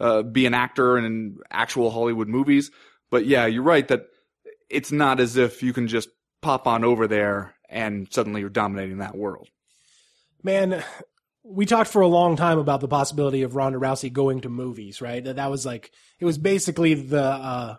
[0.00, 2.70] uh, be an actor in actual hollywood movies.
[3.10, 4.06] But yeah you're right that
[4.70, 6.08] it's not as if you can just
[6.40, 9.48] pop on over there and suddenly you're dominating that world.
[10.42, 10.82] Man,
[11.50, 15.00] we talked for a long time about the possibility of Ronda Rousey going to movies,
[15.00, 15.24] right?
[15.24, 17.76] That that was like it was basically the uh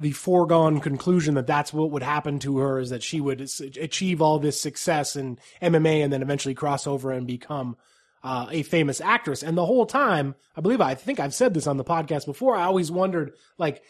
[0.00, 3.40] the foregone conclusion that that's what would happen to her is that she would
[3.78, 7.76] achieve all this success in MMA and then eventually cross over and become
[8.22, 9.42] uh, a famous actress.
[9.42, 12.56] And the whole time, I believe I think I've said this on the podcast before.
[12.56, 13.82] I always wondered, like,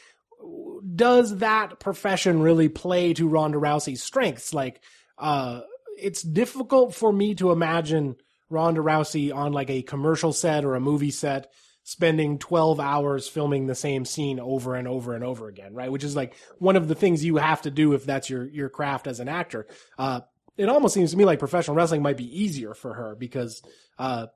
[0.97, 4.53] does that profession really play to Ronda Rousey's strengths?
[4.53, 4.83] Like,
[5.17, 5.61] uh,
[5.97, 8.17] it's difficult for me to imagine
[8.51, 11.51] Ronda Rousey on like a commercial set or a movie set
[11.83, 15.91] spending 12 hours filming the same scene over and over and over again, right?
[15.91, 18.69] Which is like one of the things you have to do if that's your, your
[18.69, 19.67] craft as an actor.
[19.99, 20.21] Uh,
[20.57, 23.63] it almost seems to me like professional wrestling might be easier for her because,
[23.99, 24.27] uh,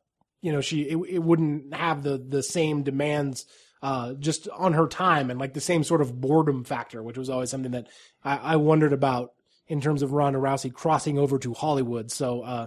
[0.40, 3.46] you know, she, it, it wouldn't have the, the same demands,
[3.82, 7.28] uh, just on her time and like the same sort of boredom factor, which was
[7.28, 7.88] always something that
[8.22, 9.32] I, I wondered about
[9.66, 12.10] in terms of Ronda Rousey crossing over to Hollywood.
[12.10, 12.66] So, uh,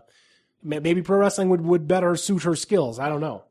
[0.64, 3.00] maybe pro wrestling would, would better suit her skills.
[3.00, 3.44] I don't know.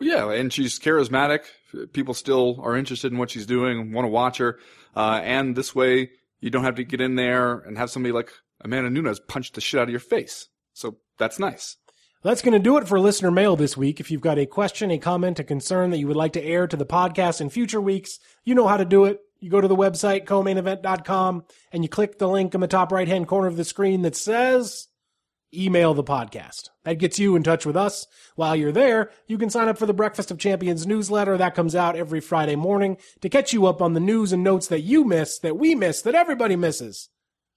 [0.00, 1.44] Yeah, and she's charismatic.
[1.92, 4.58] People still are interested in what she's doing, want to watch her.
[4.96, 8.30] Uh, and this way, you don't have to get in there and have somebody like
[8.60, 10.48] Amanda Nunes punch the shit out of your face.
[10.72, 11.76] So that's nice.
[12.22, 14.00] That's going to do it for listener mail this week.
[14.00, 16.66] If you've got a question, a comment, a concern that you would like to air
[16.66, 19.20] to the podcast in future weeks, you know how to do it.
[19.40, 23.06] You go to the website, co-mainevent.com, and you click the link in the top right
[23.06, 24.88] hand corner of the screen that says
[25.62, 26.70] email the podcast.
[26.84, 28.06] That gets you in touch with us.
[28.36, 31.74] While you're there, you can sign up for the Breakfast of Champions newsletter that comes
[31.74, 35.04] out every Friday morning to catch you up on the news and notes that you
[35.04, 37.08] miss, that we miss, that everybody misses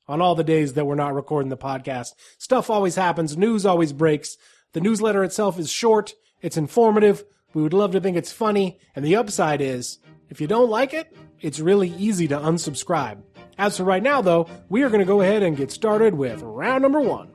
[0.07, 2.13] on all the days that we're not recording the podcast.
[2.37, 3.37] Stuff always happens.
[3.37, 4.37] News always breaks.
[4.73, 6.13] The newsletter itself is short.
[6.41, 7.23] It's informative.
[7.53, 8.79] We would love to think it's funny.
[8.95, 13.21] And the upside is, if you don't like it, it's really easy to unsubscribe.
[13.57, 16.41] As for right now, though, we are going to go ahead and get started with
[16.41, 17.31] round number one.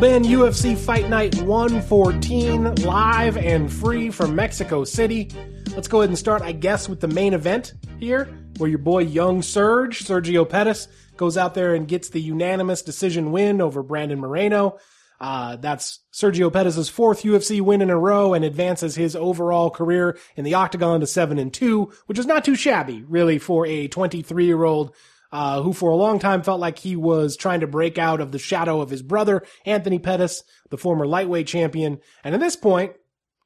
[0.00, 5.28] Ban UFC Fight Night 114 live and free from Mexico City.
[5.74, 9.00] Let's go ahead and start, I guess, with the main event here, where your boy
[9.00, 14.20] Young Surge, Sergio Pettis, goes out there and gets the unanimous decision win over Brandon
[14.20, 14.78] Moreno.
[15.20, 20.16] Uh, that's Sergio Pettis' fourth UFC win in a row and advances his overall career
[20.36, 23.88] in the octagon to seven and two, which is not too shabby, really, for a
[23.88, 24.94] 23 year old
[25.32, 28.32] uh, who for a long time felt like he was trying to break out of
[28.32, 31.98] the shadow of his brother, Anthony Pettis, the former lightweight champion.
[32.24, 32.92] And at this point,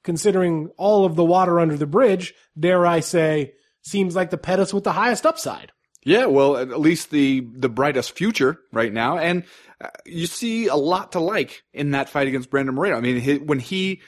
[0.02, 4.72] considering all of the water under the bridge, dare I say, seems like the Pettis
[4.72, 5.72] with the highest upside.
[6.04, 9.44] Yeah, well, at least the the brightest future right now, and
[9.80, 12.96] uh, you see a lot to like in that fight against Brandon Moreno.
[12.96, 14.00] I mean, he, when he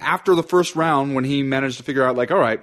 [0.00, 2.60] after the first round, when he managed to figure out like, all right,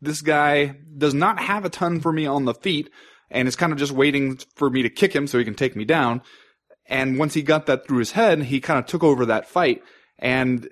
[0.00, 2.90] this guy does not have a ton for me on the feet,
[3.30, 5.76] and is kind of just waiting for me to kick him so he can take
[5.76, 6.22] me down.
[6.86, 9.82] And once he got that through his head, he kind of took over that fight
[10.18, 10.68] and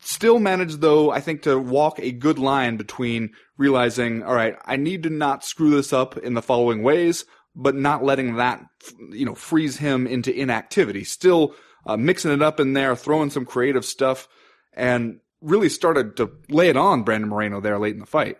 [0.00, 4.76] still managed though, I think to walk a good line between realizing, all right, I
[4.76, 8.64] need to not screw this up in the following ways, but not letting that,
[9.10, 11.04] you know, freeze him into inactivity.
[11.04, 11.54] Still
[11.86, 14.28] uh, mixing it up in there, throwing some creative stuff
[14.72, 18.36] and really started to lay it on Brandon Moreno there late in the fight.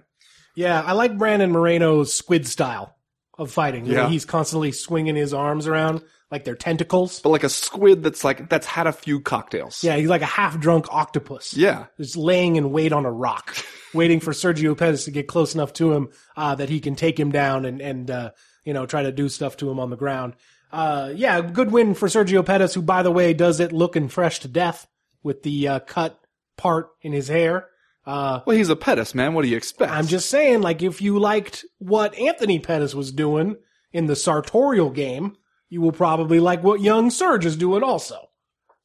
[0.54, 2.96] Yeah, I like Brandon Moreno's squid style
[3.40, 3.86] of fighting.
[3.86, 4.08] Yeah.
[4.08, 7.20] he's constantly swinging his arms around like they're tentacles.
[7.20, 9.82] But like a squid that's like, that's had a few cocktails.
[9.82, 11.54] Yeah, he's like a half drunk octopus.
[11.54, 11.86] Yeah.
[11.96, 13.56] Just laying in wait on a rock,
[13.94, 17.18] waiting for Sergio Pettis to get close enough to him uh, that he can take
[17.18, 18.30] him down and and uh,
[18.64, 20.34] you know try to do stuff to him on the ground.
[20.70, 24.38] Uh, yeah, good win for Sergio Pettis, who by the way does it looking fresh
[24.40, 24.86] to death
[25.22, 26.18] with the uh, cut
[26.56, 27.66] part in his hair.
[28.06, 29.34] Uh, Well, he's a Pettis, man.
[29.34, 29.92] What do you expect?
[29.92, 33.56] I'm just saying, like, if you liked what Anthony Pettis was doing
[33.92, 35.36] in the sartorial game,
[35.68, 38.28] you will probably like what young Serge is doing also.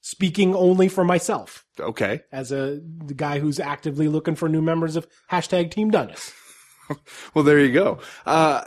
[0.02, 2.22] Speaking only for myself, okay.
[2.32, 6.32] as a the guy who's actively looking for new members of hashtag Team Dundas.
[7.34, 7.98] Well, there you go.
[8.28, 8.64] Uh,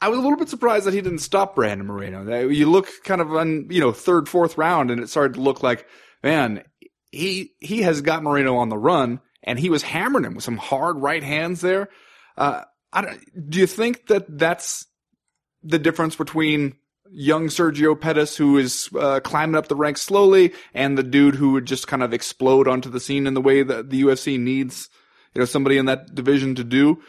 [0.00, 2.48] I was a little bit surprised that he didn't stop Brandon Moreno.
[2.48, 5.62] You look kind of on, you know, third, fourth round, and it started to look
[5.62, 5.86] like,
[6.24, 6.64] man,
[7.12, 10.56] he he has got Moreno on the run, and he was hammering him with some
[10.56, 11.88] hard right hands there.
[12.36, 12.62] Uh,
[13.48, 14.86] do you think that that's
[15.62, 16.74] the difference between
[17.10, 21.52] young Sergio Pettis, who is uh, climbing up the ranks slowly, and the dude who
[21.52, 24.88] would just kind of explode onto the scene in the way that the UFC needs,
[25.34, 27.02] you know, somebody in that division to do?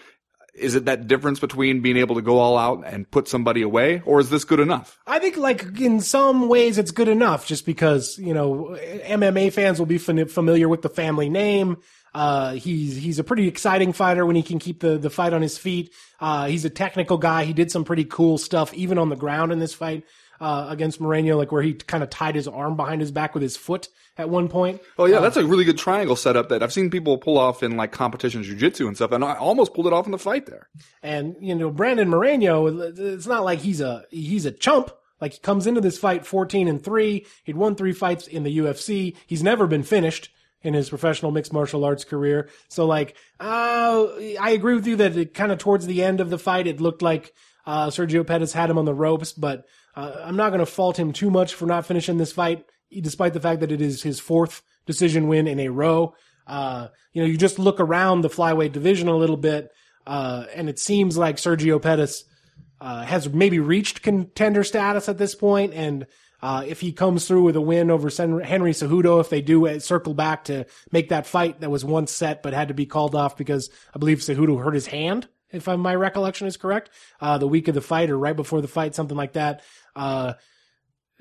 [0.53, 4.01] is it that difference between being able to go all out and put somebody away,
[4.05, 4.99] or is this good enough?
[5.07, 9.79] I think, like in some ways, it's good enough, just because you know MMA fans
[9.79, 11.77] will be familiar with the family name.
[12.13, 15.41] Uh, he's he's a pretty exciting fighter when he can keep the the fight on
[15.41, 15.93] his feet.
[16.19, 17.45] Uh, he's a technical guy.
[17.45, 20.03] He did some pretty cool stuff even on the ground in this fight
[20.41, 23.43] uh, against Moreno, like where he kind of tied his arm behind his back with
[23.43, 24.81] his foot at one point.
[24.97, 27.63] Oh yeah, uh, that's a really good triangle setup that I've seen people pull off
[27.63, 30.47] in like competition jiu-jitsu and stuff, and I almost pulled it off in the fight
[30.47, 30.67] there.
[31.01, 34.91] And you know, Brandon Moreno, it's not like he's a he's a chump.
[35.21, 37.25] Like he comes into this fight 14 and 3.
[37.43, 39.15] He'd won 3 fights in the UFC.
[39.27, 40.31] He's never been finished
[40.63, 42.49] in his professional mixed martial arts career.
[42.69, 44.07] So like, uh,
[44.39, 46.81] I agree with you that it kind of towards the end of the fight, it
[46.81, 47.33] looked like,
[47.65, 50.97] uh, Sergio Pettis had him on the ropes, but, uh, I'm not going to fault
[50.97, 54.19] him too much for not finishing this fight, despite the fact that it is his
[54.19, 56.13] fourth decision win in a row.
[56.47, 59.71] Uh, you know, you just look around the flyweight division a little bit,
[60.07, 62.23] uh, and it seems like Sergio Pettis,
[62.79, 66.07] uh, has maybe reached contender status at this point, and
[66.41, 70.13] uh, if he comes through with a win over Henry Cejudo, if they do circle
[70.13, 73.37] back to make that fight that was once set but had to be called off
[73.37, 77.67] because I believe Cejudo hurt his hand, if my recollection is correct, uh, the week
[77.67, 79.61] of the fight or right before the fight, something like that.
[79.95, 80.33] Uh,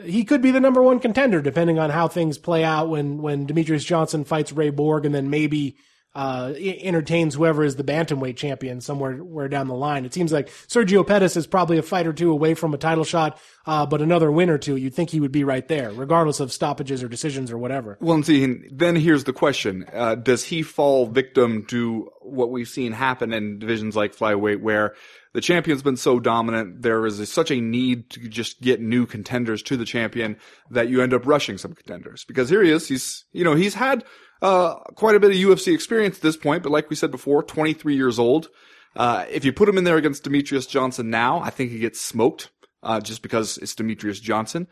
[0.02, 3.46] he could be the number one contender depending on how things play out when, when
[3.46, 5.76] Demetrious Johnson fights Ray Borg and then maybe
[6.14, 10.05] uh, entertains whoever is the bantamweight champion somewhere where down the line.
[10.05, 13.05] It seems like Sergio Pettis is probably a fight or two away from a title
[13.05, 16.40] shot, uh, but another win or two, you'd think he would be right there, regardless
[16.40, 17.96] of stoppages or decisions or whatever.
[18.01, 22.68] Well, and see, then here's the question: uh, Does he fall victim to what we've
[22.68, 24.94] seen happen in divisions like flyweight, where
[25.33, 29.07] the champion's been so dominant, there is a, such a need to just get new
[29.07, 30.37] contenders to the champion
[30.70, 32.25] that you end up rushing some contenders.
[32.25, 34.05] Because here he is, he's, you know, he's had
[34.42, 37.42] uh, quite a bit of UFC experience at this point, but like we said before,
[37.42, 38.48] 23 years old.
[38.96, 42.00] Uh, if you put him in there against Demetrious Johnson now, I think he gets
[42.00, 42.50] smoked,
[42.83, 44.66] uh, just because it's Demetrious Johnson.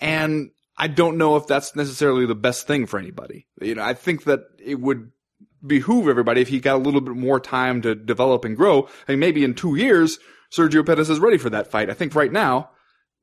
[0.00, 3.46] And I don't know if that's necessarily the best thing for anybody.
[3.60, 5.10] You know, I think that it would
[5.64, 8.88] behoove everybody if he got a little bit more time to develop and grow.
[9.06, 10.18] I mean, maybe in two years,
[10.50, 11.90] Sergio Pettis is ready for that fight.
[11.90, 12.70] I think right now,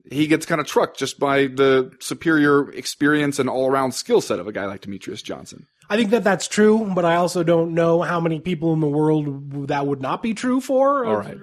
[0.10, 4.39] he gets kind of trucked just by the superior experience and all around skill set
[4.39, 5.67] of a guy like Demetrious Johnson.
[5.89, 8.88] I think that that's true, but I also don't know how many people in the
[8.88, 11.06] world that would not be true for.
[11.06, 11.38] All right.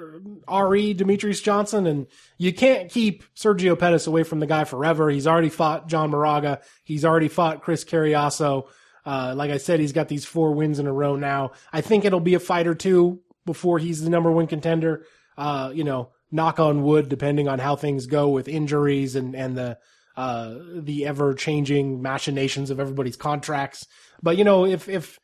[0.69, 5.09] Re Demetrious Johnson, and you can't keep Sergio Pettis away from the guy forever.
[5.09, 6.61] He's already fought John Moraga.
[6.85, 8.69] He's already fought Chris Cariaso.
[9.07, 11.53] Uh, like I said, he's got these four wins in a row now.
[11.73, 15.07] I think it'll be a fight or two before he's the number one contender.
[15.37, 19.57] Uh, you know, knock on wood, depending on how things go with injuries and, and
[19.57, 19.79] the,
[20.17, 23.87] uh, the ever changing machinations of everybody's contracts.
[24.25, 25.21] But you know, if if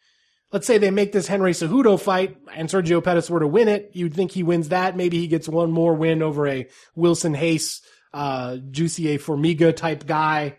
[0.52, 3.90] let's say they make this Henry Cejudo fight and Sergio Pettis were to win it,
[3.94, 4.96] you'd think he wins that.
[4.96, 7.80] Maybe he gets one more win over a Wilson Reis,
[8.12, 10.58] uh, Jussier Formiga type guy.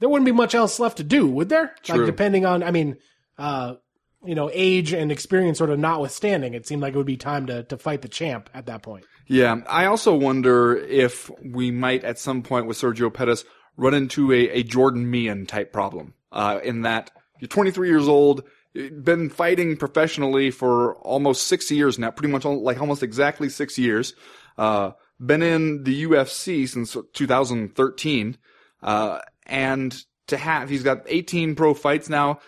[0.00, 1.74] There wouldn't be much else left to do, would there?
[1.82, 1.98] True.
[1.98, 2.96] Like depending on, I mean,
[3.38, 3.76] uh,
[4.22, 7.46] you know, age and experience sort of notwithstanding, it seemed like it would be time
[7.46, 9.06] to to fight the champ at that point.
[9.26, 13.44] Yeah, I also wonder if we might at some point with Sergio Pettis
[13.76, 18.42] run into a, a Jordan Mein type problem uh, in that you're 23 years old,
[18.74, 24.14] been fighting professionally for almost six years now, pretty much like almost exactly six years.
[24.58, 24.90] Uh,
[25.24, 28.36] been in the UFC since 2013,
[28.82, 32.40] uh, and to have he's got 18 pro fights now.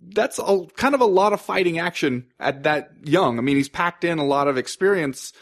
[0.00, 3.38] That's a kind of a lot of fighting action at that young.
[3.38, 5.32] I mean, he's packed in a lot of experience,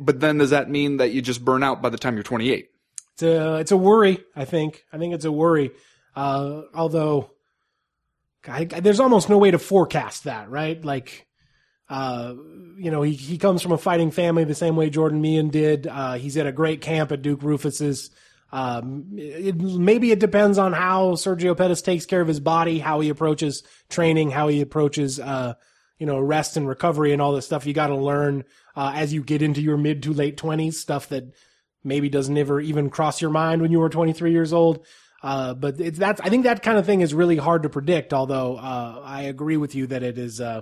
[0.00, 2.68] but then does that mean that you just burn out by the time you're 28?
[3.12, 4.24] It's a it's a worry.
[4.34, 5.72] I think I think it's a worry.
[6.16, 7.33] Uh, although
[8.48, 10.82] I, there's almost no way to forecast that, right?
[10.84, 11.26] Like,
[11.88, 12.34] uh,
[12.76, 15.86] you know, he, he comes from a fighting family the same way Jordan Mein did.
[15.86, 18.10] Uh, he's at a great camp at Duke Roufus's.
[18.52, 23.00] Um, it, maybe it depends on how Sergio Pettis takes care of his body, how
[23.00, 25.54] he approaches training, how he approaches, uh,
[25.98, 28.44] you know, rest and recovery and all this stuff you got to learn,
[28.76, 31.32] uh, as you get into your mid to late twenties, stuff that
[31.84, 34.86] maybe doesn't ever even cross your mind when you were 23 years old.
[35.24, 38.12] Uh, but it's that's I think that kind of thing is really hard to predict.
[38.12, 40.60] Although uh, I agree with you that it is uh,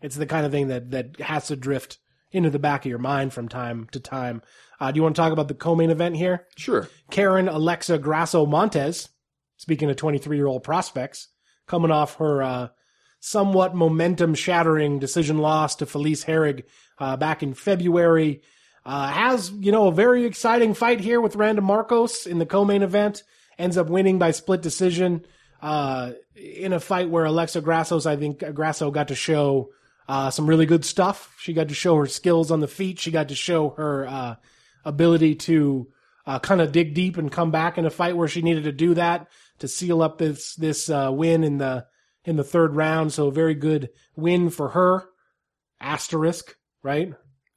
[0.00, 1.98] it's the kind of thing that that has to drift
[2.30, 4.42] into the back of your mind from time to time.
[4.78, 6.46] Uh, do you want to talk about the co-main event here?
[6.56, 6.88] Sure.
[7.10, 9.08] Karen Alexa Grasso Montez,
[9.56, 11.26] speaking of 23 year old prospects,
[11.66, 12.68] coming off her uh,
[13.18, 16.62] somewhat momentum shattering decision loss to Felice Herrig
[17.00, 18.42] uh, back in February.
[18.86, 23.24] has, you know, a very exciting fight here with Randa Markos in the co-main event
[23.60, 25.24] ends up winning by split decision
[25.62, 29.70] uh, in a fight where Alexa Grassos, I think Grasso got to show
[30.10, 31.36] Uh, some really good stuff.
[31.38, 32.98] She got to show her skills on the feet.
[32.98, 34.34] She got to show her uh,
[34.84, 35.86] ability to
[36.26, 38.72] uh, kind of dig deep and come back in a fight where she needed to
[38.72, 39.28] do that
[39.60, 41.86] to seal up this this uh, win in the
[42.24, 43.12] in the third round.
[43.12, 45.04] So a very good win for her.
[45.80, 47.14] Asterisk, right?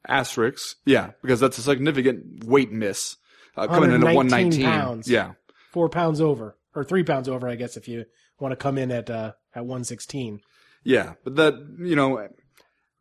[0.08, 3.18] Asterisks, yeah, because that's a significant weight miss
[3.58, 4.66] uh, coming in at 119 119.
[4.66, 5.10] pounds.
[5.10, 5.32] Yeah,
[5.74, 8.06] Four pounds over, or three pounds over, I guess, if you
[8.40, 10.40] want to come in at uh, at 116.
[10.84, 12.28] yeah, but that you know,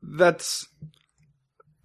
[0.02, 0.66] that's.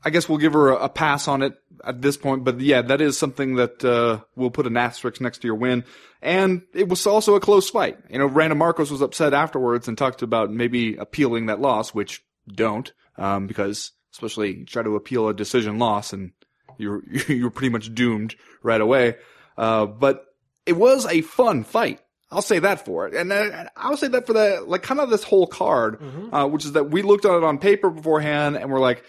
[0.06, 2.82] I guess we'll give her a, a pass on it at this point, but yeah,
[2.84, 5.84] that is something that uh, we'll put an asterisk next to your win.
[6.22, 7.98] And it was also a close fight.
[8.10, 12.24] You know, Randa Markos was upset afterwards and talked about maybe appealing that loss, which
[12.48, 16.32] don't, um, because especially try to appeal a decision loss and
[16.78, 19.16] you're you're pretty much doomed right away.
[19.58, 20.27] Uh, but
[20.68, 22.02] it was a fun fight.
[22.30, 25.10] I'll say that for it, and uh, I'll say that for the like kind of
[25.10, 26.02] this whole card,
[26.34, 29.04] uh, which is that we looked at it on paper beforehand and we're like,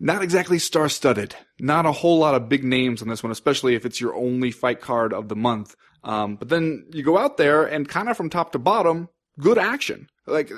[0.00, 1.36] not exactly star studded.
[1.60, 4.50] Not a whole lot of big names on this one, especially if it's your only
[4.50, 5.76] fight card of the month.
[6.02, 9.08] Um, but then you go out there and kind of from top to bottom,
[9.38, 10.08] good action.
[10.26, 10.50] Like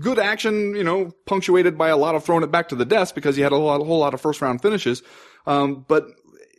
[0.00, 3.14] good action, you know, punctuated by a lot of throwing it back to the desk
[3.14, 5.02] because you had a whole lot, a whole lot of first round finishes.
[5.46, 6.06] Um, but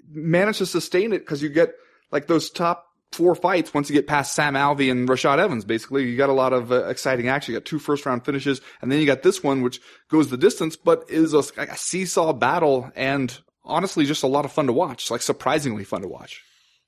[0.09, 1.73] managed to sustain it because you get
[2.11, 5.65] like those top four fights once you get past Sam Alvey and Rashad Evans.
[5.65, 7.53] Basically, you got a lot of uh, exciting action.
[7.53, 10.37] You got two first round finishes, and then you got this one which goes the
[10.37, 14.73] distance, but is a, a seesaw battle and honestly just a lot of fun to
[14.73, 15.11] watch.
[15.11, 16.41] Like surprisingly fun to watch.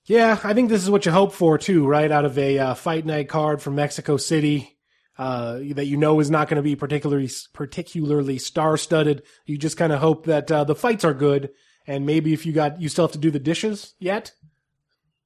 [0.05, 2.11] Yeah, I think this is what you hope for too, right?
[2.11, 4.77] Out of a uh, fight night card from Mexico City,
[5.17, 9.23] uh, that you know is not going to be particularly particularly star studded.
[9.45, 11.51] You just kind of hope that uh, the fights are good,
[11.87, 14.33] and maybe if you got you still have to do the dishes yet,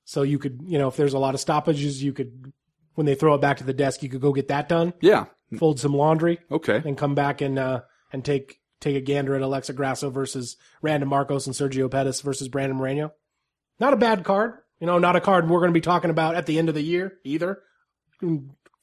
[0.10, 2.53] so you could you know if there's a lot of stoppages, you could
[2.95, 5.26] when they throw it back to the desk, you could go get that done, Yeah.
[5.60, 6.82] fold some laundry, Okay.
[6.84, 7.82] and come back and uh,
[8.14, 12.47] and take take a gander at Alexa Grasso versus Randa Markos and Sergio Pettis versus
[12.47, 13.12] Brandon Moreno.
[13.80, 14.53] Not a bad card.
[14.80, 16.76] You know, not a card we're going to be talking about at the end of
[16.76, 17.62] the year either.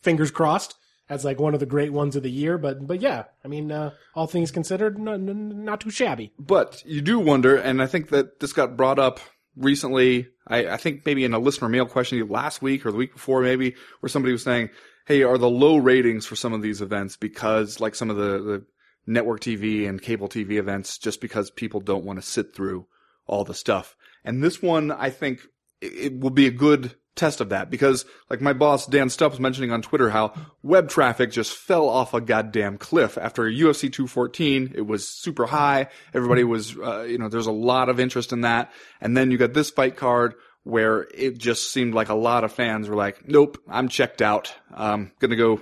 [0.03, 0.75] Fingers crossed
[1.09, 2.59] as like one of the great ones of the year.
[2.59, 6.33] But but yeah, I mean, uh, all things considered, n- n- not too shabby.
[6.39, 9.21] But you do wonder, and I think that this got brought up
[9.57, 10.29] recently.
[10.47, 13.43] I, I think maybe in a listener mail question last week or the week before,
[13.43, 14.71] maybe, where somebody was saying,
[15.07, 18.39] "Hey, are the low ratings for some of these events because, like some of the,
[18.39, 18.67] the
[19.07, 22.87] network TV and cable TV events, just because people don't want to sit through
[23.27, 25.41] all the stuff?" And this one, I think,
[25.81, 29.31] it, it will be a good test of that because, like my boss Dan Stupp
[29.31, 33.93] was mentioning on Twitter, how web traffic just fell off a goddamn cliff after UFC
[33.93, 34.73] 214.
[34.75, 35.89] It was super high.
[36.13, 38.73] Everybody was, uh, you know, there's a lot of interest in that.
[39.01, 40.35] And then you got this fight card
[40.65, 44.55] where it just seemed like a lot of fans were like, nope, I'm checked out.
[44.73, 45.61] I'm gonna go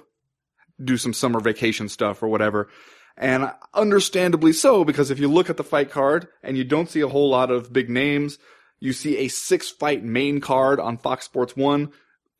[0.82, 2.68] do some summer vacation stuff or whatever.
[3.16, 7.00] And understandably so, because if you look at the fight card and you don't see
[7.00, 8.38] a whole lot of big names,
[8.82, 11.92] you see a six fight main card on Fox Sports 1.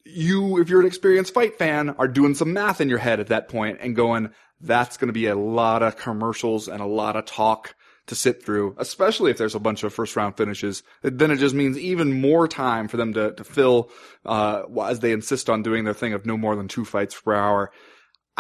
[0.05, 3.29] You, if you're an experienced fight fan, are doing some math in your head at
[3.29, 4.31] that point and going,
[4.61, 7.77] that's going to be a lot of commercials and a lot of talk
[8.09, 10.83] to sit through, especially if there's a bunch of first round finishes.
[11.03, 13.93] Then it just means even more time for them to, to fill,
[14.27, 17.35] uh, as they insist on doing their thing of no more than two fights per
[17.35, 17.71] hour.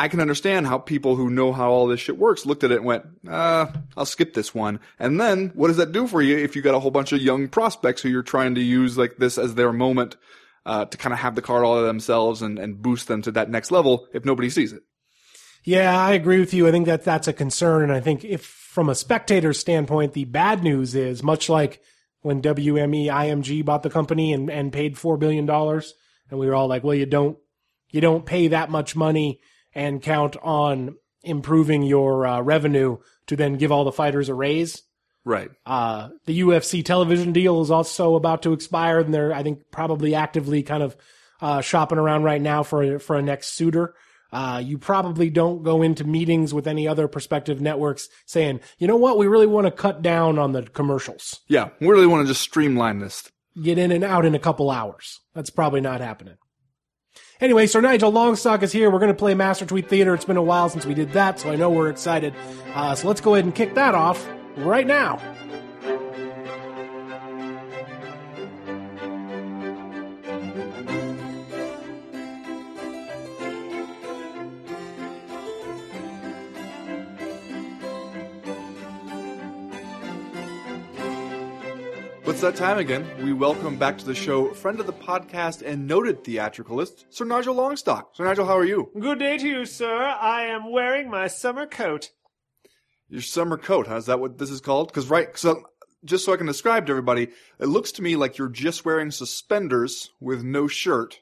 [0.02, 2.78] I can understand how people who know how all this shit works looked at it
[2.78, 4.80] and went, uh, I'll skip this one.
[4.98, 7.22] And then what does that do for you if you got a whole bunch of
[7.22, 10.16] young prospects who you're trying to use like this as their moment,
[10.66, 13.30] uh, to kind of have the card all to themselves and, and boost them to
[13.30, 14.82] that next level if nobody sees it?
[15.62, 16.66] Yeah, I agree with you.
[16.66, 20.24] I think that that's a concern, and I think if from a spectator's standpoint, the
[20.24, 21.80] bad news is much like
[22.22, 25.94] when WME IMG bought the company and, and paid four billion dollars,
[26.28, 27.38] and we were all like, well, you don't
[27.92, 29.38] you don't pay that much money
[29.74, 34.82] and count on improving your uh, revenue to then give all the fighters a raise.
[35.24, 35.50] Right.
[35.64, 40.14] Uh, the UFC television deal is also about to expire, and they're I think probably
[40.14, 40.96] actively kind of
[41.40, 43.94] uh, shopping around right now for a, for a next suitor.
[44.32, 48.96] Uh, you probably don't go into meetings with any other prospective networks saying, you know
[48.96, 51.40] what, we really want to cut down on the commercials.
[51.48, 51.68] Yeah.
[51.80, 53.30] We really want to just streamline this.
[53.62, 55.20] Get in and out in a couple hours.
[55.34, 56.36] That's probably not happening.
[57.42, 58.88] Anyway, Sir Nigel Longstock is here.
[58.88, 60.14] We're going to play Master Tweet Theater.
[60.14, 62.32] It's been a while since we did that, so I know we're excited.
[62.72, 64.24] Uh, so let's go ahead and kick that off
[64.58, 65.20] right now.
[82.42, 83.06] That time again.
[83.22, 87.54] We welcome back to the show friend of the podcast and noted theatricalist, Sir Nigel
[87.54, 88.16] Longstock.
[88.16, 88.90] Sir Nigel, how are you?
[88.98, 89.96] Good day to you, sir.
[89.96, 92.10] I am wearing my summer coat.
[93.08, 93.94] Your summer coat, huh?
[93.94, 94.88] Is that what this is called?
[94.88, 95.62] Because right, so
[96.04, 97.28] just so I can describe to everybody,
[97.60, 101.20] it looks to me like you're just wearing suspenders with no shirt,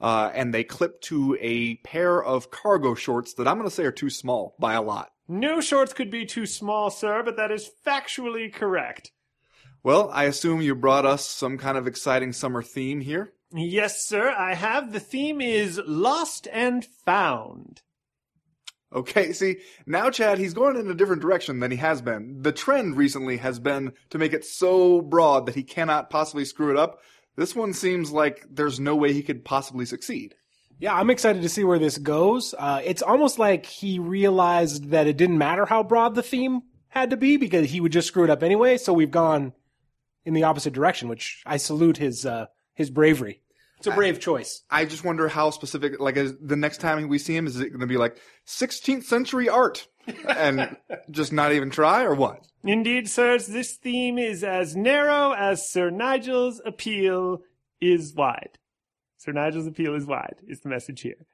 [0.00, 3.84] uh, and they clip to a pair of cargo shorts that I'm going to say
[3.84, 5.12] are too small by a lot.
[5.28, 9.12] No shorts could be too small, sir, but that is factually correct.
[9.86, 13.32] Well, I assume you brought us some kind of exciting summer theme here.
[13.52, 14.92] Yes, sir, I have.
[14.92, 17.82] The theme is Lost and Found.
[18.92, 22.42] Okay, see, now Chad, he's going in a different direction than he has been.
[22.42, 26.72] The trend recently has been to make it so broad that he cannot possibly screw
[26.72, 26.98] it up.
[27.36, 30.34] This one seems like there's no way he could possibly succeed.
[30.80, 32.56] Yeah, I'm excited to see where this goes.
[32.58, 37.10] Uh, it's almost like he realized that it didn't matter how broad the theme had
[37.10, 38.78] to be because he would just screw it up anyway.
[38.78, 39.52] So we've gone
[40.26, 43.40] in the opposite direction, which I salute his uh, his bravery.
[43.78, 44.62] It's a brave choice.
[44.70, 47.68] I just wonder how specific, like, is the next time we see him, is it
[47.68, 49.86] going to be like 16th century art
[50.26, 50.76] and
[51.10, 52.46] just not even try or what?
[52.64, 57.42] Indeed, sirs, this theme is as narrow as Sir Nigel's appeal
[57.78, 58.58] is wide.
[59.18, 61.26] Sir Nigel's appeal is wide, is the message here.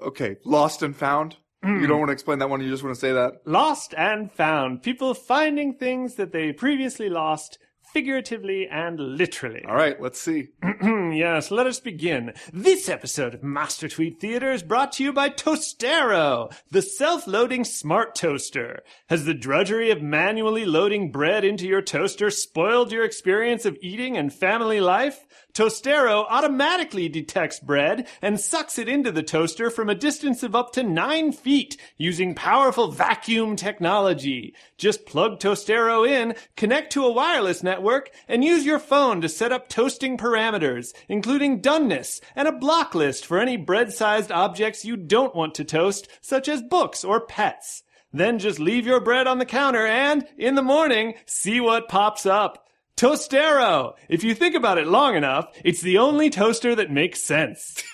[0.00, 1.36] Okay, lost and found.
[1.64, 2.60] You don't want to explain that one.
[2.60, 3.34] You just want to say that.
[3.44, 4.82] Lost and found.
[4.82, 7.58] People finding things that they previously lost,
[7.92, 9.62] figuratively and literally.
[9.68, 10.48] All right, let's see.
[10.82, 12.32] yes, let us begin.
[12.52, 18.14] This episode of Master Tweet Theater is brought to you by Toastero, the self-loading smart
[18.14, 18.82] toaster.
[19.08, 24.16] Has the drudgery of manually loading bread into your toaster spoiled your experience of eating
[24.16, 25.26] and family life?
[25.54, 30.72] Toastero automatically detects bread and sucks it into the toaster from a distance of up
[30.72, 34.54] to nine feet using powerful vacuum technology.
[34.78, 39.52] Just plug Toastero in, connect to a wireless network, and use your phone to set
[39.52, 45.36] up toasting parameters, including doneness and a block list for any bread-sized objects you don't
[45.36, 47.82] want to toast, such as books or pets.
[48.10, 52.24] Then just leave your bread on the counter and, in the morning, see what pops
[52.24, 52.66] up.
[52.96, 53.94] Toastero!
[54.08, 57.82] If you think about it long enough, it's the only toaster that makes sense.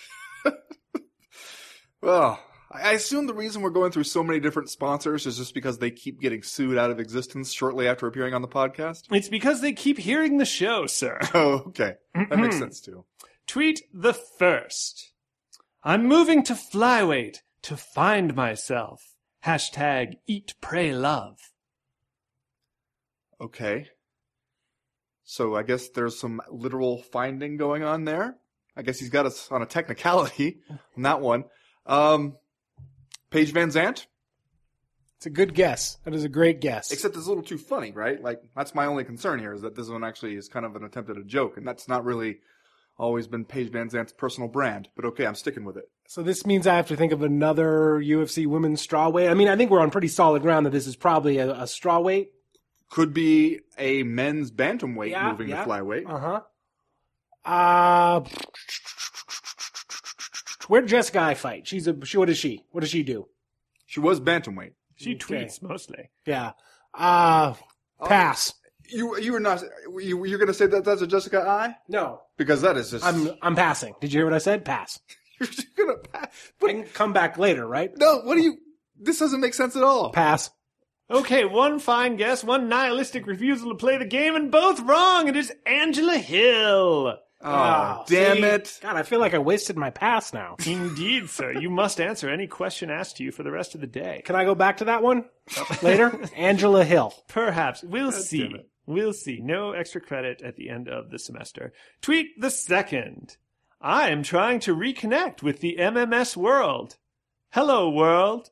[2.00, 2.40] Well,
[2.70, 5.78] I I assume the reason we're going through so many different sponsors is just because
[5.78, 9.04] they keep getting sued out of existence shortly after appearing on the podcast.
[9.10, 11.18] It's because they keep hearing the show, sir.
[11.34, 11.94] Oh, okay.
[12.14, 13.04] That makes sense too.
[13.46, 15.12] Tweet the first.
[15.82, 19.14] I'm moving to flyweight to find myself.
[19.44, 21.38] Hashtag eat, pray, love.
[23.40, 23.88] Okay.
[25.30, 28.38] So I guess there's some literal finding going on there.
[28.74, 30.60] I guess he's got us on a technicality
[30.96, 31.44] on that one.
[31.84, 32.38] Um,
[33.28, 34.06] Paige VanZant,
[35.18, 35.98] It's a good guess.
[36.06, 36.90] That is a great guess.
[36.92, 38.22] except it's a little too funny, right?
[38.22, 40.84] Like that's my only concern here is that this one actually is kind of an
[40.84, 42.38] attempt at a joke, and that's not really
[42.96, 44.88] always been Paige VanZant's personal brand.
[44.96, 45.90] But okay, I'm sticking with it.
[46.06, 49.30] So this means I have to think of another UFC women's strawweight.
[49.30, 51.64] I mean, I think we're on pretty solid ground that this is probably a, a
[51.64, 52.28] strawweight.
[52.90, 55.64] Could be a men's bantamweight Yeah, moving yeah.
[55.64, 56.08] to flyweight.
[56.08, 56.40] Uh huh.
[57.44, 58.20] Uh
[60.68, 61.66] where did Jessica Eye fight?
[61.66, 62.04] She's a.
[62.04, 62.62] She, what is she?
[62.72, 63.28] What does she do?
[63.86, 64.72] She was bantamweight.
[64.96, 65.44] She Okay.
[65.46, 66.10] tweets mostly.
[66.26, 66.52] Yeah.
[66.94, 67.54] Uh
[68.04, 68.52] pass.
[68.90, 69.62] You you were not
[69.98, 73.30] you you're gonna say that that's a Jessica Eye No, because that is just I'm
[73.42, 73.94] I'm passing.
[74.00, 74.64] Did you hear what I said?
[74.64, 74.98] Pass.
[75.40, 76.28] you're just gonna pa- I
[76.58, 77.90] but can come back later, right?
[77.96, 78.56] no what do you
[79.00, 80.10] this doesn't make sense at all.
[80.12, 80.50] Pass.
[81.10, 85.26] Okay, one fine guess, one nihilistic refusal to play the game, and both wrong.
[85.26, 87.16] It is Angela Hill.
[87.40, 88.42] Oh, ah, damn see?
[88.42, 88.78] it!
[88.82, 90.56] God, I feel like I wasted my pass now.
[90.66, 91.52] Indeed, sir.
[91.52, 94.22] You must answer any question asked to you for the rest of the day.
[94.24, 95.24] Can I go back to that one
[95.82, 96.20] later?
[96.36, 97.14] Angela Hill.
[97.28, 97.82] Perhaps.
[97.84, 98.56] We'll see.
[98.84, 99.40] We'll see.
[99.40, 101.72] No extra credit at the end of the semester.
[102.02, 103.36] Tweet the second.
[103.80, 106.96] I am trying to reconnect with the MMS world.
[107.50, 108.50] Hello, world.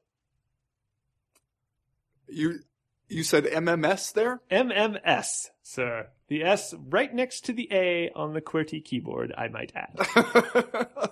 [2.29, 2.61] You
[3.09, 4.41] you said MMS there?
[4.51, 6.09] MMS, sir.
[6.29, 9.97] The S right next to the A on the QWERTY keyboard, I might add.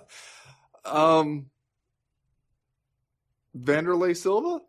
[0.85, 1.45] um,
[3.57, 4.59] Wanderlei Silva.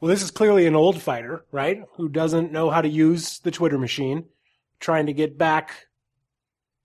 [0.00, 1.82] Well, this is clearly an old fighter, right?
[1.96, 4.24] Who doesn't know how to use the Twitter machine,
[4.78, 5.88] trying to get back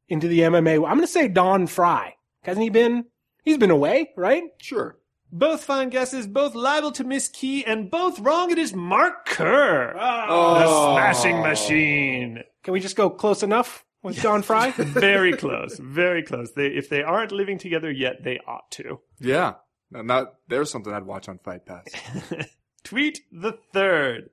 [0.09, 0.75] into the MMA.
[0.75, 2.15] I'm going to say Don Frye.
[2.41, 3.05] Hasn't he been?
[3.43, 4.43] He's been away, right?
[4.57, 4.97] Sure.
[5.35, 8.51] Both fine guesses, both liable to miss key, and both wrong.
[8.51, 9.93] It is Mark Kerr.
[9.99, 10.53] Oh.
[10.53, 12.41] The smashing machine.
[12.63, 14.71] Can we just go close enough with Don Frye?
[14.77, 15.77] Very close.
[15.77, 16.53] Very close.
[16.53, 19.01] They, if they aren't living together yet, they ought to.
[19.19, 19.55] Yeah.
[19.91, 21.83] Now, now there's something I'd watch on Fight Pass.
[22.85, 24.29] Tweet the third.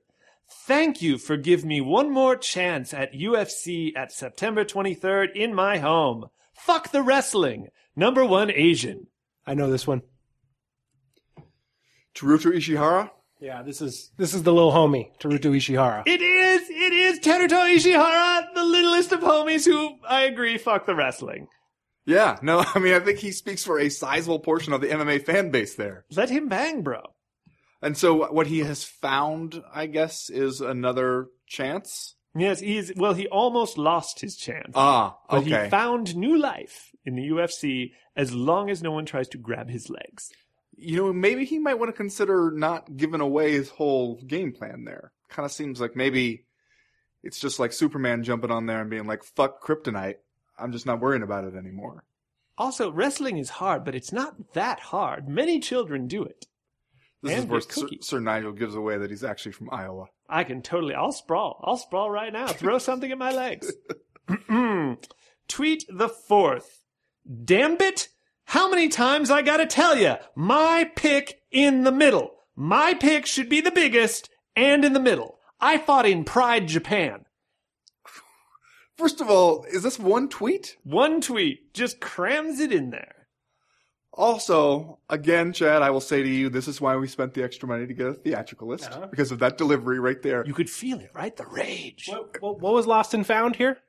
[0.49, 5.79] Thank you for giving me one more chance at UFC at September 23rd in my
[5.79, 6.29] home.
[6.53, 7.67] Fuck the wrestling.
[7.93, 9.07] Number one Asian.
[9.45, 10.03] I know this one.
[12.15, 13.09] Teruto Ishihara.
[13.39, 16.03] Yeah, this is this is the little homie, Teruto Ishihara.
[16.05, 20.95] It is, it is Teruto Ishihara, the littlest of homies who, I agree, fuck the
[20.95, 21.47] wrestling.
[22.05, 25.25] Yeah, no, I mean, I think he speaks for a sizable portion of the MMA
[25.25, 26.05] fan base there.
[26.15, 27.01] Let him bang, bro.
[27.81, 32.15] And so what he has found, I guess, is another chance.
[32.35, 34.71] Yes, he's, well, he almost lost his chance.
[34.73, 35.49] Ah, okay.
[35.49, 39.37] but he found new life in the UFC as long as no one tries to
[39.37, 40.31] grab his legs.
[40.77, 44.83] You know, maybe he might want to consider not giving away his whole game plan
[44.85, 45.11] there.
[45.29, 46.45] Kind of seems like maybe
[47.23, 50.15] it's just like Superman jumping on there and being like, fuck kryptonite.
[50.57, 52.03] I'm just not worrying about it anymore.
[52.57, 55.27] Also, wrestling is hard, but it's not that hard.
[55.27, 56.45] Many children do it.
[57.23, 57.87] This And is where Sir.
[58.01, 60.05] Sir Nigel gives away that he's actually from Iowa.
[60.29, 60.93] I can totally.
[60.93, 61.59] I'll sprawl.
[61.63, 62.47] I'll sprawl right now.
[62.49, 63.71] Throw something at my legs.
[65.47, 66.83] Tweet the fourth.
[67.45, 68.09] Damn it!
[68.53, 70.13] How many times I gotta tell you?
[70.35, 72.35] My pick in the middle.
[72.55, 75.39] My pick should be the biggest and in the middle.
[75.59, 77.25] I fought in Pride Japan.
[78.95, 80.77] First of all, is this one tweet?
[80.83, 83.25] One tweet just crams it in there.
[84.13, 87.67] Also, again, Chad, I will say to you, this is why we spent the extra
[87.67, 89.07] money to get a theatricalist Uh-huh.
[89.07, 90.45] because of that delivery right there.
[90.45, 91.35] You could feel it, right?
[91.35, 92.05] The rage.
[92.07, 93.79] What, what, what was lost and found here?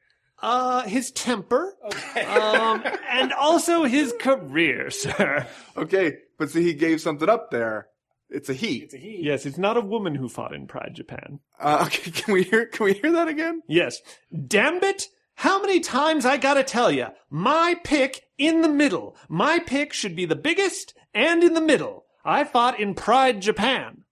[0.43, 1.74] Uh, his temper.
[2.16, 5.47] Um, and also his career, sir.
[5.76, 7.89] Okay, but see, he gave something up there.
[8.28, 8.78] It's a he.
[8.78, 9.20] It's a he.
[9.22, 11.41] Yes, it's not a woman who fought in Pride Japan.
[11.59, 12.66] Uh, okay, can we hear?
[12.66, 13.62] Can we hear that again?
[13.68, 14.01] Yes.
[14.47, 15.09] Damn it!
[15.37, 17.09] How many times I gotta tell you?
[17.30, 19.16] My pick in the middle.
[19.28, 22.07] My pick should be the biggest and in the middle.
[22.24, 24.05] I fought in Pride Japan.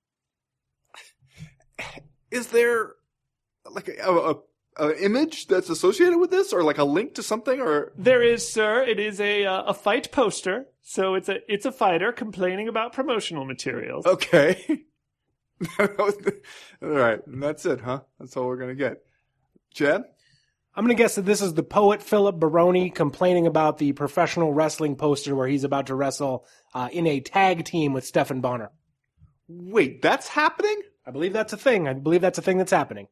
[2.31, 2.93] Is there
[3.71, 4.35] like a, a,
[4.77, 8.49] a image that's associated with this, or like a link to something, or There is,
[8.49, 8.83] sir.
[8.83, 10.67] It is a uh, a fight poster.
[10.83, 14.07] So it's a it's a fighter complaining about promotional materials.
[14.07, 14.85] okay?
[15.79, 15.89] all
[16.81, 18.01] right, and that's it, huh?
[18.19, 18.99] That's all we're gonna get.
[19.73, 20.05] Chad,
[20.75, 24.55] I'm going to guess that this is the poet Philip Baroni complaining about the professional
[24.55, 28.71] wrestling poster where he's about to wrestle uh, in a tag team with Stephan Bonnar.
[29.49, 30.81] wait, that's happening?
[31.07, 31.89] I believe that's a thing.
[31.89, 33.09] I believe that's a thing that's happening.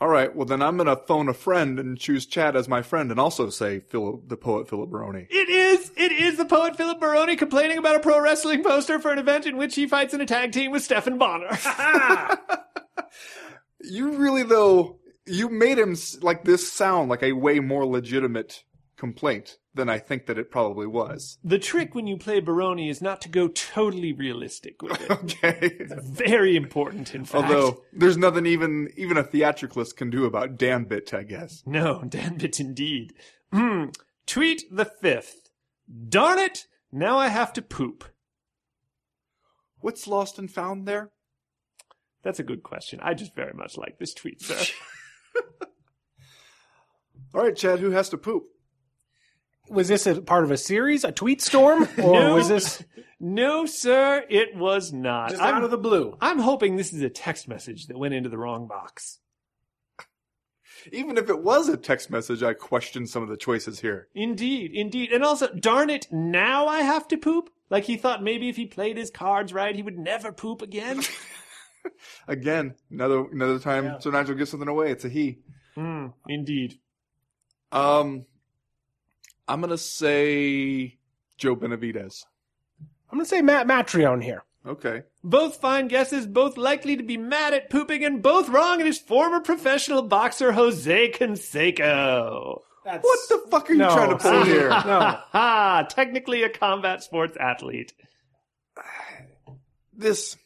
[0.00, 3.10] All right, well then I'm gonna phone a friend and choose Chad as my friend,
[3.10, 5.26] and also say Philip, the poet Philip Baroni.
[5.28, 9.10] It is it is the poet Philip Baroni complaining about a pro wrestling poster for
[9.10, 11.58] an event in which he fights in a tag team with Stephan Bonnar.
[13.80, 18.64] You really though, you made him like this sound like a way more legitimate
[18.98, 21.38] complaint than I think that it probably was.
[21.42, 25.10] the trick when you play Baroni is not to go totally realistic with it.
[25.22, 25.86] Okay.
[26.02, 27.44] Very important, in fact.
[27.44, 31.62] Although there's nothing even even a theatricalist can do about damn bit, I guess.
[31.64, 33.14] No, damn it indeed.
[33.52, 33.86] Hmm.
[34.26, 35.48] Tweet the fifth.
[36.08, 36.66] Darn it!
[36.92, 38.04] Now I have to poop.
[39.80, 41.10] What's lost and found there?
[42.22, 42.98] That's a good question.
[43.00, 44.58] I just very much like this tweet, sir.
[47.34, 48.44] All right, Chad, who has to poop?
[49.70, 52.34] Was this a part of a series, a tweet storm, or No.
[52.34, 52.82] was this
[53.20, 55.30] no, sir, it was not.
[55.30, 56.16] just I'm, out of the blue?
[56.20, 59.18] I'm hoping this is a text message that went into the wrong box.
[60.92, 64.06] Even if it was a text message, I question some of the choices here.
[64.14, 65.10] Indeed, indeed.
[65.12, 67.50] And also, darn it, now I have to poop?
[67.70, 71.02] Like he thought maybe if he played his cards right, he would never poop again?
[72.28, 73.98] Again, another another time Yeah.
[73.98, 74.90] Sir Nigel gives something away.
[74.90, 75.38] It's a he.
[75.74, 76.78] Hmm, indeed.
[77.72, 78.26] Um,
[79.48, 80.98] I'm gonna say
[81.38, 82.24] Joe Benavidez.
[83.10, 84.42] I'm going to say Matt Mitrione here.
[84.66, 85.00] Okay.
[85.24, 88.82] Both fine guesses, both likely to be mad at pooping, and both wrong.
[88.82, 92.58] It is former professional boxer Jose Canseco.
[92.84, 93.94] That's, What the fuck are you No.
[93.94, 94.68] trying to pull here?
[94.68, 94.74] No.
[95.32, 95.86] Ha!
[95.90, 97.94] Technically a combat sports athlete.
[99.96, 100.36] This,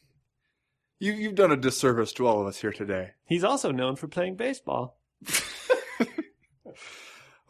[0.99, 3.11] you you've done a disservice to all of us here today.
[3.27, 4.99] He's also known for playing baseball.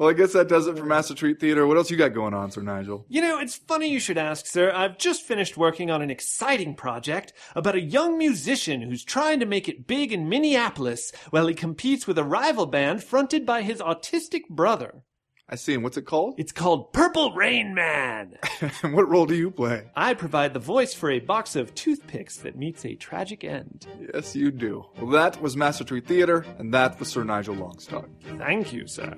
[0.02, 1.64] Well, I guess that does it for Master Tweet Theater.
[1.64, 3.06] What else you got going on, Sir Nigel?
[3.08, 4.72] You know, it's funny you should ask, sir.
[4.74, 9.46] I've just finished working on an exciting project about a young musician who's trying to
[9.46, 13.78] make it big in Minneapolis while he competes with a rival band fronted by his
[13.78, 15.04] autistic brother.
[15.48, 15.84] I see him.
[15.84, 16.34] What's it called?
[16.36, 18.38] It's called Purple Rain Man.
[18.82, 19.84] And what role do you play?
[19.94, 23.86] I provide the voice for a box of toothpicks that meets a tragic end.
[24.12, 24.84] Yes, you do.
[24.96, 28.08] Well, that was Master Tweet Theater, and that was Sir Nigel Longstock.
[28.38, 29.16] Thank you, sir.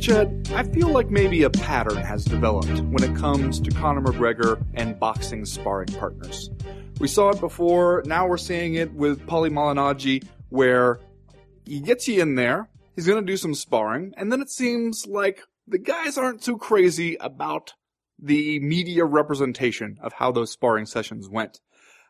[0.00, 4.64] Chad, I feel like maybe a pattern has developed when it comes to Conor McGregor
[4.72, 6.50] and boxing sparring partners.
[7.00, 11.00] We saw it before, now we're seeing it with Paulie Malignaggi, where
[11.66, 15.42] he gets you in there, he's gonna do some sparring, and then it seems like
[15.66, 17.74] the guys aren't too crazy about
[18.18, 21.60] the media representation of how those sparring sessions went.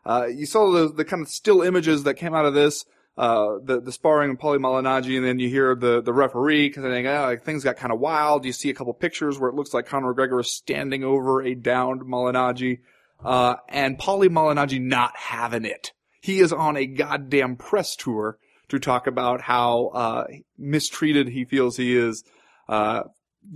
[0.06, 2.84] Uh, you saw the, the kind of still images that came out of this,
[3.18, 6.84] uh, the, the sparring and Paulie Malignaggi, and then you hear the, the referee because
[6.84, 8.44] I think, oh, like, things got kind of wild.
[8.44, 11.56] You see a couple pictures where it looks like Conor McGregor is standing over a
[11.56, 12.78] downed Malignaggi,
[13.24, 15.92] uh, and Paulie Malignaggi not having it.
[16.20, 18.38] He is on a goddamn press tour
[18.68, 22.22] to talk about how, uh, mistreated he feels he is,
[22.68, 23.02] uh,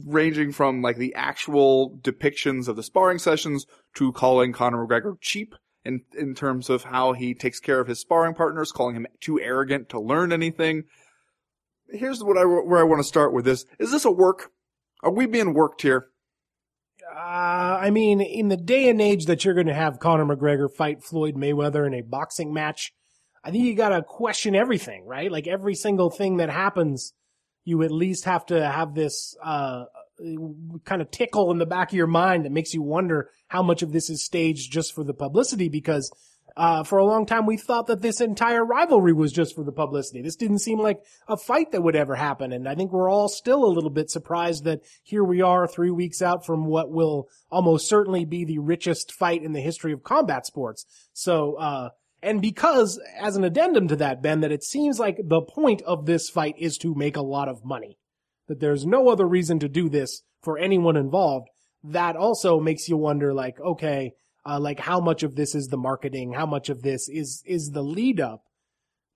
[0.07, 5.55] ranging from like the actual depictions of the sparring sessions to calling Conor McGregor cheap
[5.85, 9.41] in in terms of how he takes care of his sparring partners, calling him too
[9.41, 10.85] arrogant to learn anything.
[11.91, 14.51] Here's what I where I want to start with this: Is this a work?
[15.03, 16.07] Are we being worked here?
[17.15, 20.73] Uh, I mean, in the day and age that you're going to have Conor McGregor
[20.73, 22.93] fight Floyd Mayweather in a boxing match,
[23.45, 25.31] I think you got to question everything, right?
[25.31, 27.13] Like every single thing that happens,
[27.65, 29.85] you at least have to have this uh,
[30.85, 33.83] kind of tickle in the back of your mind that makes you wonder how much
[33.83, 36.11] of this is staged just for the publicity because
[36.57, 39.73] uh, for a long time we thought that this entire rivalry was just for the
[39.73, 40.21] publicity.
[40.21, 42.53] This didn't seem like a fight that would ever happen.
[42.53, 45.91] And I think we're all still a little bit surprised that here we are three
[45.91, 50.03] weeks out from what will almost certainly be the richest fight in the history of
[50.03, 50.85] combat sports.
[51.15, 51.91] So, uh,
[52.23, 56.07] and because as an addendum to that, Ben, that it seems like the point of
[56.07, 57.99] this fight is to make a lot of money
[58.49, 61.49] that there's no other reason to do this for anyone involved,
[61.85, 64.13] that also makes you wonder like, okay,
[64.45, 66.33] uh, like how much of this is the marketing?
[66.33, 68.45] How much of this is, is the lead up?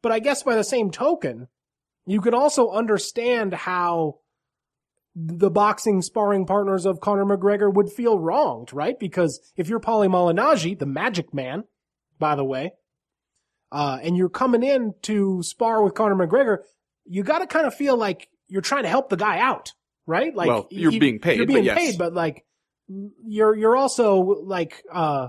[0.03, 1.49] But I guess by the same token,
[2.07, 4.20] you can also understand how
[5.16, 8.99] the boxing sparring partners of Conor McGregor would feel wronged, right?
[8.99, 11.64] Because if you're Paulie Malignaggi, the magic man,
[12.18, 12.72] by the way,
[13.72, 16.59] uh, and you're coming in to spar with Conor McGregor,
[17.05, 19.72] you gotta kind of feel like you're trying to help the guy out,
[20.07, 20.34] right?
[20.34, 21.38] Like well, you're being paid.
[21.38, 21.78] You're being yes.
[21.78, 22.44] paid, but like
[22.88, 25.28] you're you're also like uh,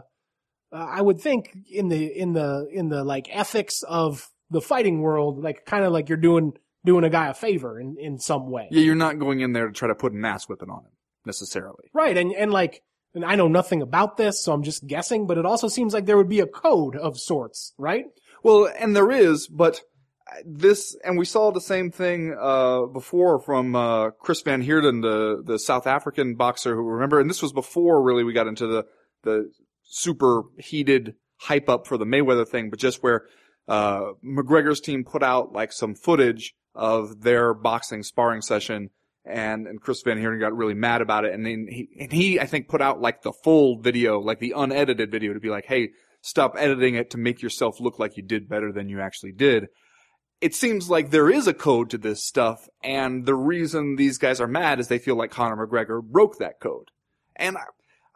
[0.72, 5.44] I would think in the in the in the like ethics of the fighting world,
[5.44, 6.54] like kind of like you're doing
[6.86, 8.68] doing a guy a favor in in some way.
[8.72, 10.92] Yeah, you're not going in there to try to put an ass whipping on him
[11.26, 11.90] necessarily.
[11.94, 15.38] Right, and and like and I know nothing about this, so I'm just guessing, but
[15.38, 18.06] it also seems like there would be a code of sorts, right?
[18.44, 19.82] Well, and there is, but
[20.46, 25.42] this, and we saw the same thing uh, before from uh, Chris Van Heerden, the
[25.44, 28.86] the South African boxer who remember, and this was before really we got into the
[29.24, 29.52] the
[29.84, 33.26] super heated hype up for the Mayweather thing, but just where
[33.68, 38.90] uh, McGregor's team put out like some footage of their boxing sparring session,
[39.26, 42.40] and and Chris Van Heerden got really mad about it, and then he and he
[42.40, 45.66] I think put out like the full video, like the unedited video, to be like,
[45.66, 45.90] hey,
[46.22, 49.68] stop editing it to make yourself look like you did better than you actually did
[50.42, 54.40] it seems like there is a code to this stuff, and the reason these guys
[54.40, 56.90] are mad is they feel like Conor McGregor broke that code.
[57.36, 57.64] And I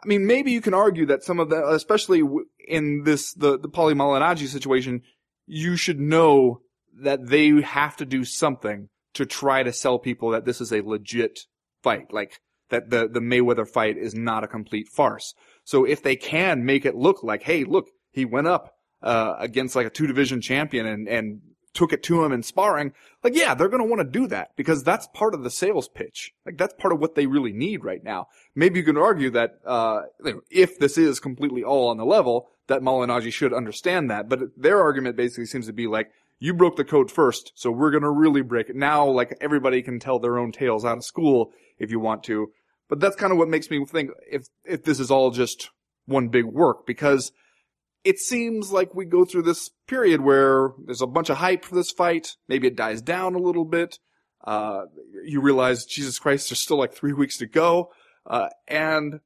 [0.04, 2.24] I mean, maybe you can argue that some of the, especially
[2.68, 5.04] in this the the Paulie Malignaggi situation,
[5.46, 6.62] you should know
[7.02, 10.82] that they have to do something to try to sell people that this is a
[10.82, 11.42] legit
[11.84, 15.36] fight, like that the the Mayweather fight is not a complete farce.
[15.64, 19.76] So if they can make it look like, hey, look, he went up uh, against
[19.76, 21.42] like a two division champion and and
[21.74, 22.94] took it to him in sparring,
[23.24, 25.88] like, yeah, they're going to want to do that because that's part of the sales
[25.88, 26.34] pitch.
[26.46, 28.28] Like, that's part of what they really need right now.
[28.56, 30.04] Maybe you can argue that, uh,
[30.50, 34.28] if this is completely all on the level, that Malignaggi should understand that.
[34.28, 37.92] But their argument basically seems to be like, you broke the code first, so we're
[37.92, 38.76] going to really break it.
[38.76, 42.52] Now, like, everybody can tell their own tales out of school if you want to.
[42.90, 45.70] But that's kind of what makes me think if, if this is all just
[46.06, 47.32] one big work because
[48.04, 51.76] it seems like we go through this period where there's a bunch of hype for
[51.76, 52.36] this fight.
[52.48, 54.00] Maybe it dies down a little bit.
[54.44, 54.86] Uh,
[55.24, 57.92] you realize, Jesus Christ, there's still like three weeks to go.
[58.26, 59.20] Uh, and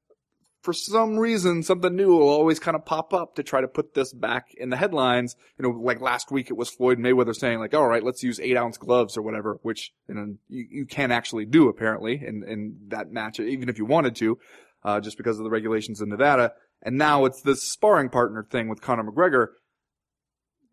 [0.61, 3.93] for some reason, something new will always kind of pop up to try to put
[3.93, 5.36] this back in the headlines.
[5.57, 8.39] You know, like last week it was Floyd Mayweather saying like, all right, let's use
[8.39, 12.43] eight ounce gloves or whatever, which, you know, you, you can actually do apparently in,
[12.45, 14.38] in that match, even if you wanted to,
[14.84, 16.51] uh, just because of the regulations in Nevada
[16.82, 19.47] and now it's this sparring partner thing with Conor McGregor.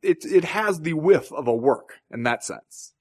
[0.02, 2.92] It it has the whiff of a work in that sense.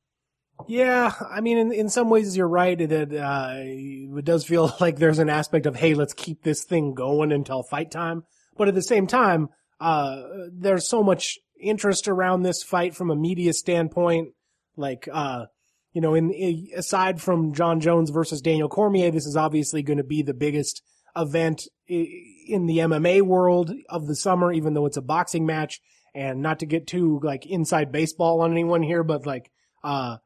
[0.67, 4.97] Yeah, I mean, in in some ways you're right that uh, it does feel like
[4.97, 8.23] there's an aspect of hey, let's keep this thing going until fight time.
[8.57, 9.49] But at the same time,
[9.79, 10.21] uh,
[10.51, 14.29] there's so much interest around this fight from a media standpoint.
[14.75, 15.45] Like, uh,
[15.93, 19.97] you know, in, in aside from Jon Jones versus Daniel Cormier, this is obviously going
[19.97, 20.83] to be the biggest
[21.15, 25.81] event in the MMA world of the summer, even though it's a boxing match.
[26.13, 29.49] And not to get too like inside baseball on anyone here, but like,
[29.81, 30.17] uh,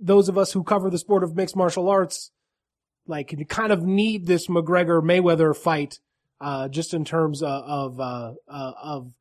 [0.00, 2.32] those of us who cover the sport of mixed martial arts,
[3.06, 6.00] like kind of need this McGregor Mayweather fight,
[6.40, 9.12] uh, just in terms of, of, uh, uh, of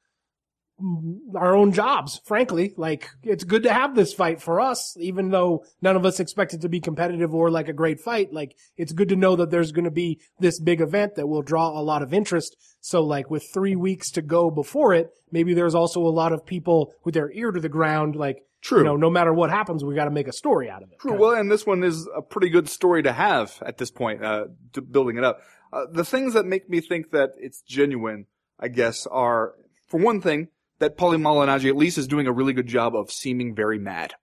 [1.36, 2.74] our own jobs, frankly.
[2.78, 6.54] Like, it's good to have this fight for us, even though none of us expect
[6.54, 8.34] it to be competitive or like a great fight.
[8.34, 11.42] Like, it's good to know that there's going to be this big event that will
[11.42, 12.56] draw a lot of interest.
[12.82, 16.46] So, like, with three weeks to go before it, maybe there's also a lot of
[16.46, 18.80] people with their ear to the ground, like, True.
[18.80, 21.00] you know, no matter what happens, we got to make a story out of it.
[21.00, 21.18] True.
[21.18, 24.46] Well, and this one is a pretty good story to have at this point, uh,
[24.74, 25.42] to building it up.
[25.72, 28.26] Uh, the things that make me think that it's genuine,
[28.60, 29.54] I guess, are,
[29.88, 30.50] for one thing,
[30.80, 34.16] that Paulie Malignaggi at least is doing a really good job of seeming very mad.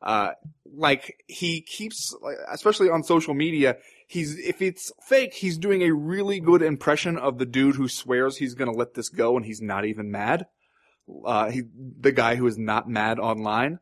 [0.00, 0.32] Uh,
[0.74, 2.14] like, he keeps,
[2.50, 7.38] especially on social media, he's, if it's fake, he's doing a really good impression of
[7.38, 10.46] the dude who swears he's gonna let this go and he's not even mad.
[11.24, 11.62] Uh, he,
[12.00, 13.78] the guy who is not mad online.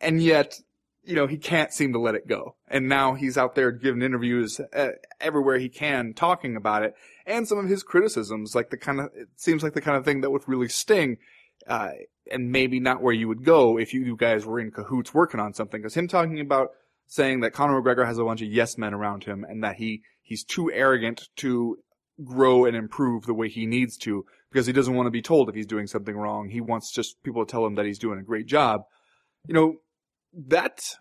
[0.00, 0.60] And yet,
[1.04, 2.56] you know, he can't seem to let it go.
[2.68, 6.94] And now he's out there giving interviews uh, everywhere he can talking about it.
[7.26, 10.04] And some of his criticisms, like the kind of, it seems like the kind of
[10.04, 11.18] thing that would really sting,
[11.68, 11.90] uh,
[12.30, 15.54] and maybe not where you would go if you guys were in cahoots working on
[15.54, 15.82] something.
[15.82, 16.70] Cause him talking about
[17.06, 20.02] saying that Conor McGregor has a bunch of yes men around him and that he,
[20.22, 21.78] he's too arrogant to
[22.24, 25.48] grow and improve the way he needs to because he doesn't want to be told
[25.48, 26.48] if he's doing something wrong.
[26.48, 28.82] He wants just people to tell him that he's doing a great job.
[29.46, 29.74] You know,
[30.48, 30.96] that,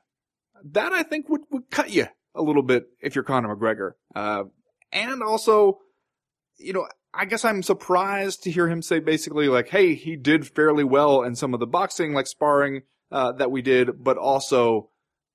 [0.71, 3.91] that I think would, would cut you a little bit if you're Conor McGregor.
[4.15, 4.43] Uh,
[4.91, 5.79] and also,
[6.57, 6.87] you know,
[7.17, 11.23] I guess I'm surprised to hear him say basically like, hey, he did fairly well
[11.23, 14.91] in some of the boxing, like sparring, uh, that we did, but also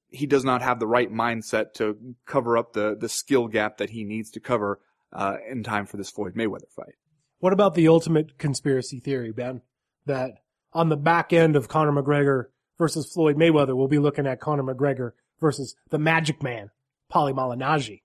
[0.09, 3.91] he does not have the right mindset to cover up the, the skill gap that
[3.91, 4.81] he needs to cover,
[5.13, 6.95] uh, in time for this Floyd Mayweather fight.
[7.41, 9.63] What about the ultimate conspiracy theory, Ben?
[10.07, 10.35] That
[10.73, 12.45] on the back end of Conor McGregor
[12.79, 16.71] versus Floyd Mayweather, we'll be looking at Conor McGregor versus the Magic Man,
[17.13, 18.03] Paulie Malignaggi.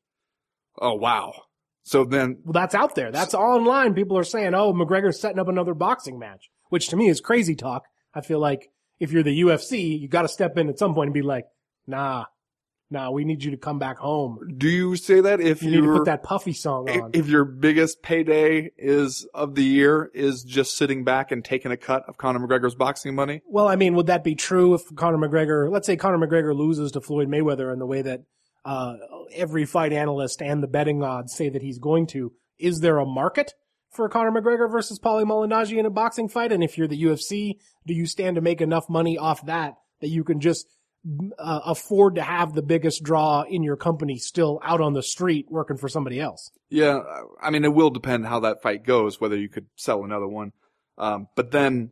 [0.79, 1.43] Oh, wow.
[1.87, 3.13] So then, Well, that's out there.
[3.13, 3.93] That's online.
[3.93, 7.55] People are saying, "Oh, McGregor's setting up another boxing match," which to me is crazy
[7.55, 7.85] talk.
[8.13, 8.69] I feel like
[8.99, 11.45] if you're the UFC, you got to step in at some point and be like,
[11.87, 12.25] "Nah,
[12.91, 14.37] nah, we need you to come back home.
[14.57, 17.45] do you say that if You need to put that Puffy song on." if your
[17.45, 22.17] biggest payday is of the year is just sitting back and taking a cut of
[22.17, 23.43] Conor McGregor's boxing money?
[23.47, 26.91] Well, I mean, would that be true if Conor McGregor, let's say Conor McGregor loses
[26.91, 28.23] to Floyd Mayweather in the way that
[28.67, 28.97] uh,
[29.33, 32.33] every fight analyst and the betting odds say that he's going to?
[32.59, 33.53] Is there a market
[33.91, 36.51] for Conor McGregor versus Paulie Malignaggi in a boxing fight?
[36.51, 37.53] And if you're the UFC,
[37.85, 40.67] do you stand to make enough money off that that you can just
[41.39, 45.45] uh, afford to have the biggest draw in your company still out on the street
[45.49, 46.51] working for somebody else?
[46.69, 46.99] Yeah,
[47.41, 50.51] I mean, it will depend how that fight goes, whether you could sell another one.
[50.97, 51.91] Um, but then,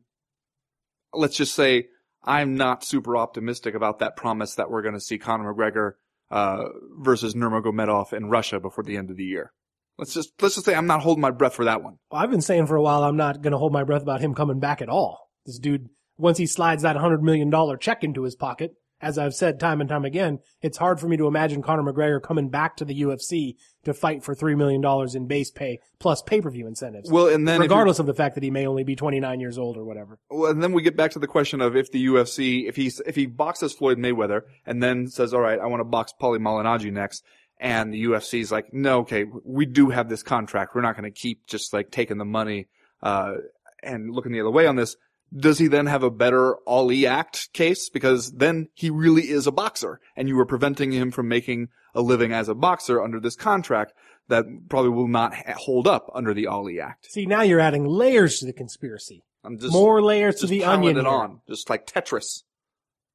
[1.14, 1.88] let's just say
[2.22, 5.94] I'm not super optimistic about that promise that we're going to see Conor McGregor
[6.32, 6.66] uh,
[7.00, 9.52] versus Nurmagomedov in Russia before the end of the year.
[9.98, 11.98] Let's just let's just say I'm not holding my breath for that one.
[12.12, 14.22] Well, I've been saying for a while I'm not going to hold my breath about
[14.22, 15.30] him coming back at all.
[15.46, 18.72] This dude, once he slides that $100 million check into his pocket,
[19.02, 22.22] as I've said time and time again, it's hard for me to imagine Conor McGregor
[22.22, 24.84] coming back to the UFC to fight for $3 million
[25.16, 27.12] in base pay plus pay-per-view incentives.
[27.12, 29.78] Well, and then regardless of the fact that he may only be 29 years old
[29.78, 30.20] or whatever.
[30.30, 33.02] Well, and then we get back to the question of if the UFC, if he's,
[33.06, 36.40] if he boxes Floyd Mayweather and then says, all right, I want to box Paulie
[36.40, 37.24] Malignaggi next,
[37.58, 40.76] and the UFC's like, no, okay, we do have this contract.
[40.76, 42.68] We're not going to keep just like taking the money,
[43.02, 43.36] uh,
[43.84, 44.98] and looking the other way on this.
[45.34, 47.90] Does he then have a better Ali Act case?
[47.90, 52.02] Because then he really is a boxer and you were preventing him from making a
[52.02, 53.94] living as a boxer under this contract
[54.28, 57.08] that probably will not ha- hold up under the Ali Act.
[57.12, 59.24] See, now you're adding layers to the conspiracy.
[59.44, 62.44] I'm just, More layers to the onion it on, just like Tetris.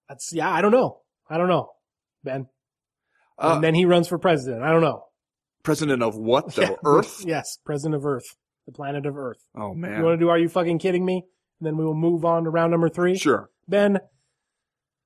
[0.09, 1.01] That's, yeah, I don't know.
[1.29, 1.71] I don't know,
[2.23, 2.47] Ben.
[3.39, 4.63] Uh, and then he runs for president.
[4.63, 5.05] I don't know.
[5.63, 6.63] President of what though?
[6.71, 6.75] Yeah.
[6.85, 7.25] Earth?
[7.27, 8.37] Yes, president of Earth,
[8.67, 9.39] the planet of Earth.
[9.57, 9.99] Oh man.
[9.99, 11.25] You want to do Are You Fucking Kidding Me?
[11.61, 13.17] And then we will move on to round number three.
[13.17, 13.51] Sure.
[13.69, 14.01] Ben,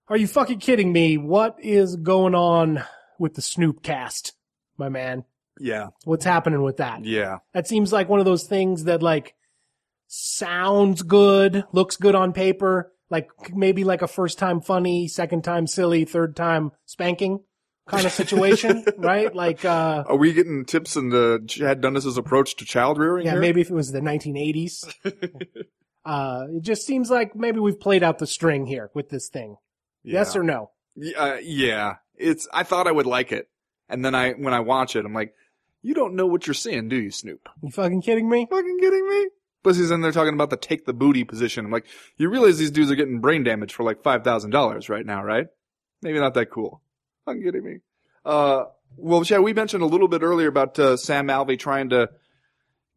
[0.09, 1.19] are you fucking kidding me?
[1.19, 2.85] What is going on
[3.19, 4.35] with the Snoop cast,
[4.79, 5.25] my man?
[5.59, 5.89] Yeah.
[6.05, 7.05] What's happening with that?
[7.05, 7.39] Yeah.
[7.53, 9.35] That seems like one of those things that like
[10.07, 15.67] sounds good, looks good on paper, like maybe like a first time funny, second time
[15.67, 17.41] silly, third time spanking
[17.87, 19.35] kind of situation, right?
[19.35, 23.33] Like, uh, Are we getting tips in the Chad Dundas' approach to child rearing yeah,
[23.33, 23.41] here?
[23.41, 24.93] maybe if it was the 1980s.
[26.05, 29.57] uh, it just seems like maybe we've played out the string here with this thing.
[30.03, 30.71] Yes or no?
[31.17, 32.47] Uh, yeah, it's.
[32.53, 33.49] I thought I would like it,
[33.89, 35.35] and then I when I watch it, I'm like,
[35.83, 37.49] you don't know what you're seeing, do you, Snoop?
[37.63, 38.47] You fucking kidding me?
[38.49, 39.29] Fucking kidding me?
[39.63, 41.65] Plus he's in there talking about the take the booty position.
[41.65, 41.87] I'm like,
[42.19, 45.25] you realize these dudes are getting brain damage for like five thousand dollars right now,
[45.25, 45.47] right?
[46.03, 46.83] Maybe not that cool.
[47.25, 47.79] Fucking kidding me?
[48.25, 48.65] Uh,
[48.97, 52.11] well, Chad, we mentioned a little bit earlier about uh, Sam Alvey trying to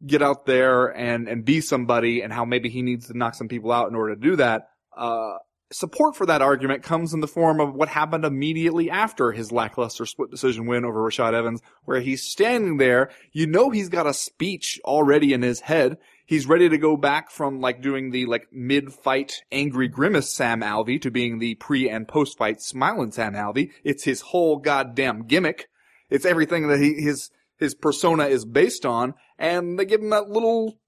[0.06, 3.48] get out there and and be somebody, and how maybe he needs to knock some
[3.48, 4.68] people out in order to do that.
[4.96, 5.34] Uh,
[5.70, 10.06] support for that argument comes in the form of what happened immediately after his lackluster
[10.06, 13.10] split decision win over Rashad Evans, where he's standing there.
[13.32, 15.98] You know he's got a speech already in his head.
[16.26, 21.00] He's ready to go back from like doing the like mid-fight angry grimace Sam Alvey
[21.02, 23.70] to being the pre and post-fight smiling Sam Alvey.
[23.82, 25.68] It's his whole goddamn gimmick.
[26.10, 29.14] It's everything that he, his, his persona is based on.
[29.38, 30.78] And they give him that little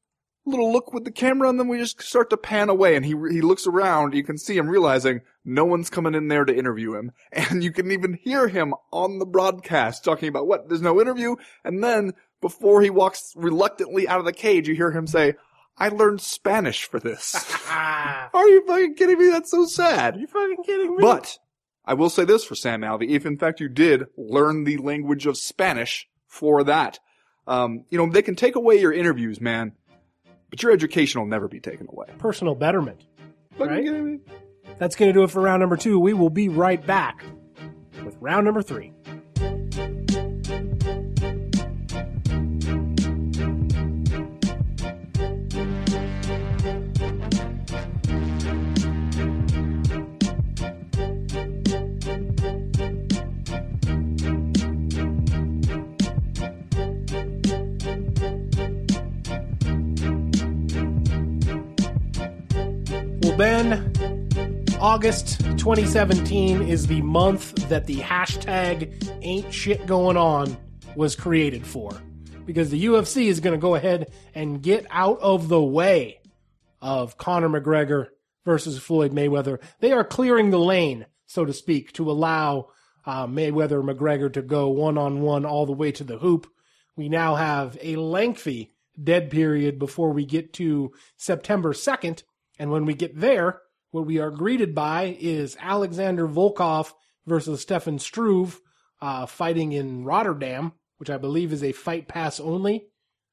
[0.46, 3.10] little look with the camera and then we just start to pan away and he
[3.30, 6.94] he looks around you can see him realizing no one's coming in there to interview
[6.94, 10.98] him and you can even hear him on the broadcast talking about what there's no
[10.98, 15.34] interview and then before he walks reluctantly out of the cage you hear him say
[15.80, 17.34] I learned Spanish for this.
[17.70, 19.30] Are you fucking kidding me?
[19.30, 20.14] That's so sad.
[20.14, 21.00] Are you fucking kidding me?
[21.00, 21.38] But
[21.86, 25.26] I will say this for Sam Alvey, if in fact you did learn the language
[25.26, 27.00] of Spanish for that,
[27.50, 29.72] um, you know, they can take away your interviews, man,
[30.50, 32.06] but your education will never be taken away.
[32.16, 33.04] personal betterment.
[33.58, 34.20] Right?
[34.78, 35.98] That's going to do it for round number two.
[35.98, 37.24] We will be right back
[38.04, 38.92] with round number three.
[64.90, 70.56] August 2017 is the month that the hashtag ain't shit going on
[70.96, 71.92] was created for.
[72.44, 76.18] Because the UFC is going to go ahead and get out of the way
[76.82, 78.08] of Conor McGregor
[78.44, 79.60] versus Floyd Mayweather.
[79.78, 82.70] They are clearing the lane, so to speak, to allow
[83.06, 86.48] uh, Mayweather McGregor to go one on one all the way to the hoop.
[86.96, 92.24] We now have a lengthy dead period before we get to September 2nd.
[92.58, 93.60] And when we get there,
[93.90, 96.92] what we are greeted by is Alexander Volkov
[97.26, 98.60] versus Stefan Struve
[99.00, 102.88] uh, fighting in Rotterdam, which I believe is a Fight Pass only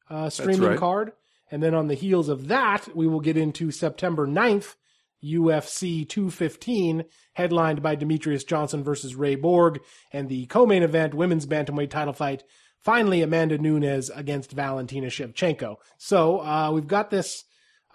[0.09, 0.79] uh, streaming right.
[0.79, 1.11] card.
[1.51, 4.75] And then on the heels of that, we will get into September 9th,
[5.23, 9.79] UFC 215, headlined by Demetrious Johnson versus Ray Borg,
[10.11, 12.43] and the co-main event, women's bantamweight title fight,
[12.81, 15.77] finally Amanda Nunes against Valentina Shevchenko.
[15.97, 17.45] So uh, we've got this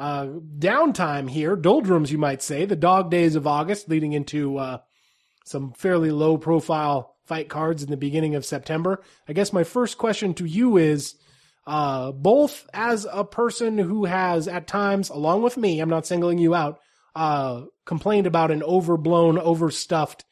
[0.02, 0.26] uh,
[0.58, 4.78] downtime here, doldrums, you might say, the dog days of August, leading into uh,
[5.44, 9.00] some fairly low profile fight cards in the beginning of September.
[9.28, 11.14] I guess my first question to you is
[11.68, 16.38] uh, both as a person who has at times, along with me, I'm not singling
[16.38, 16.80] you out,
[17.14, 20.24] uh, complained about an overblown, overstuffed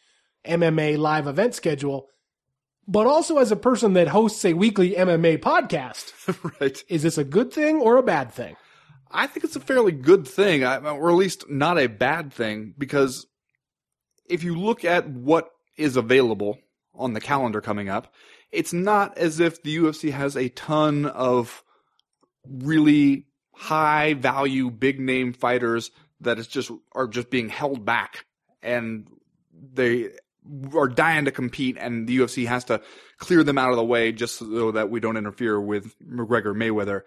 [0.45, 2.09] MMA live event schedule,
[2.89, 6.13] but also as a person that hosts a weekly MMA podcast.
[6.61, 6.83] right.
[6.89, 8.57] Is this a good thing or a bad thing?
[9.11, 13.27] I think it's a fairly good thing, or at least not a bad thing, because
[14.29, 16.59] if you look at what is available
[16.95, 18.13] on the calendar coming up,
[18.53, 21.65] it's not as if the UFC has a ton of
[22.49, 25.91] really high value, big name fighters
[26.21, 28.27] that is just are just being held back
[28.63, 29.09] and
[29.73, 30.11] they
[30.75, 32.81] are dying to compete and the UFC has to
[33.19, 37.03] clear them out of the way just so that we don't interfere with McGregor Mayweather.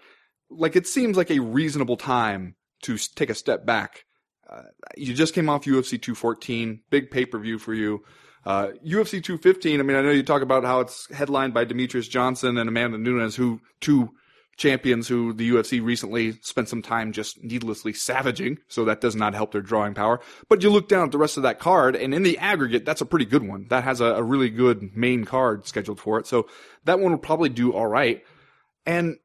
[0.50, 4.06] Like it seems like a reasonable time to take a step back.
[4.50, 4.64] Uh,
[4.96, 8.04] you just came off UFC 214, big pay per view for you.
[8.46, 9.80] Uh, UFC 215.
[9.80, 12.98] I mean, I know you talk about how it's headlined by Demetrious Johnson and Amanda
[12.98, 14.10] Nunes, who two
[14.58, 19.34] champions who the UFC recently spent some time just needlessly savaging, so that does not
[19.34, 20.20] help their drawing power.
[20.50, 23.02] But you look down at the rest of that card, and in the aggregate, that's
[23.02, 23.68] a pretty good one.
[23.70, 26.48] That has a, a really good main card scheduled for it, so
[26.86, 28.22] that one will probably do all right.
[28.86, 29.18] And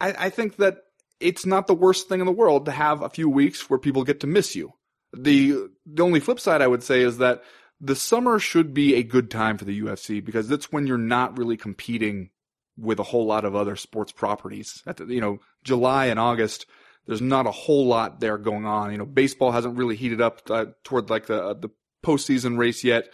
[0.00, 0.78] I, I think that
[1.20, 4.04] it's not the worst thing in the world to have a few weeks where people
[4.04, 4.72] get to miss you.
[5.12, 7.42] The the only flip side I would say is that
[7.80, 11.38] the summer should be a good time for the UFC because that's when you're not
[11.38, 12.30] really competing
[12.76, 14.82] with a whole lot of other sports properties.
[14.86, 16.66] At the, you know, July and August,
[17.06, 18.92] there's not a whole lot there going on.
[18.92, 21.70] You know, baseball hasn't really heated up uh, toward like the uh, the
[22.04, 23.08] postseason race yet.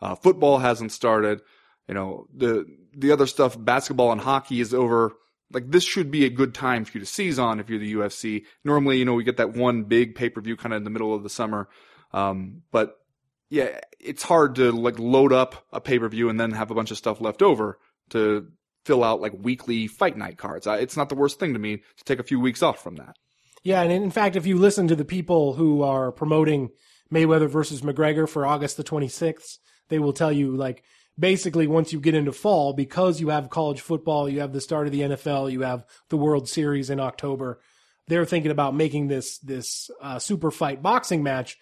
[0.00, 1.42] Uh, football hasn't started.
[1.88, 2.66] You know, the
[2.96, 5.12] the other stuff, basketball and hockey is over.
[5.52, 7.94] Like this should be a good time for you to seize on if you're the
[7.94, 8.44] UFC.
[8.64, 10.90] Normally, you know, we get that one big pay per view kind of in the
[10.90, 11.68] middle of the summer.
[12.12, 12.98] Um, but
[13.48, 16.74] yeah, it's hard to like load up a pay per view and then have a
[16.74, 17.78] bunch of stuff left over
[18.10, 18.48] to
[18.84, 20.66] fill out like weekly fight night cards.
[20.66, 22.96] I, it's not the worst thing to me to take a few weeks off from
[22.96, 23.16] that.
[23.62, 26.70] Yeah, and in fact, if you listen to the people who are promoting
[27.12, 30.82] Mayweather versus McGregor for August the 26th, they will tell you like
[31.20, 34.86] basically once you get into fall, because you have college football, you have the start
[34.86, 37.60] of the NFL, you have the World Series in October.
[38.08, 41.58] They're thinking about making this this uh, super fight boxing match.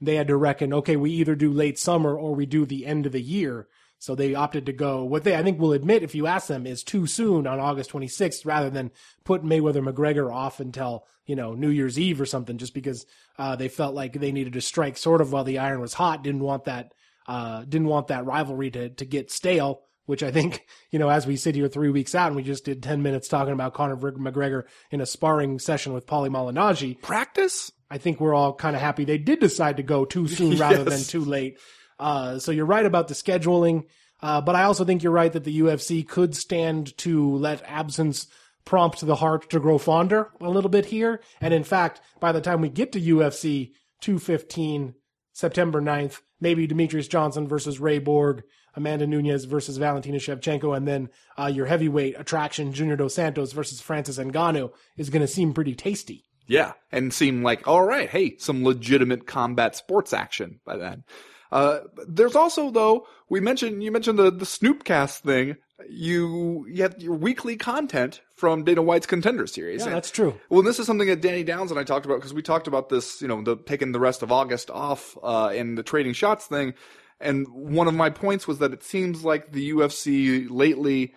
[0.00, 3.06] They had to reckon, okay, we either do late summer or we do the end
[3.06, 3.68] of the year.
[3.98, 5.04] So they opted to go.
[5.04, 7.90] What they, I think, will admit if you ask them, is too soon on August
[7.92, 8.90] 26th, rather than
[9.24, 13.06] put Mayweather McGregor off until you know New Year's Eve or something, just because
[13.38, 16.22] uh, they felt like they needed to strike sort of while the iron was hot.
[16.22, 16.92] Didn't want that,
[17.28, 19.82] uh, didn't want that rivalry to to get stale.
[20.06, 22.64] Which I think, you know, as we sit here three weeks out and we just
[22.64, 24.62] did 10 minutes talking about Conor McGregor
[24.92, 27.02] in a sparring session with Paulie Malignaggi.
[27.02, 27.72] Practice?
[27.90, 30.84] I think we're all kind of happy they did decide to go too soon rather
[30.84, 31.58] than too late.
[31.98, 33.86] Uh, so you're right about the scheduling.
[34.22, 38.28] Uh, but I also think you're right that the UFC could stand to let absence
[38.64, 41.20] prompt the heart to grow fonder a little bit here.
[41.40, 44.94] And in fact, by the time we get to UFC 215,
[45.32, 48.42] September 9th, maybe Demetrious Johnson versus Ray Borg,
[48.74, 51.08] Amanda Nunes versus Valentina Shevchenko, and then
[51.38, 55.74] uh, your heavyweight attraction, Junior Dos Santos versus Francis Ngannou, is going to seem pretty
[55.74, 56.24] tasty.
[56.46, 58.08] Yeah, and seem like all right.
[58.08, 61.04] Hey, some legitimate combat sports action by then.
[61.50, 65.56] Uh, there's also though we mentioned you mentioned the the Snoopcast thing.
[65.88, 69.80] You you have your weekly content from Dana White's Contender Series.
[69.80, 70.38] Yeah, And- that's true.
[70.50, 72.88] Well, this is something that Danny Downes and I talked about because we talked about
[72.88, 76.46] this, you know, the taking the rest of August off uh, in the trading shots
[76.46, 76.74] thing.
[77.18, 81.14] And one of my points was that it seems like the UFC lately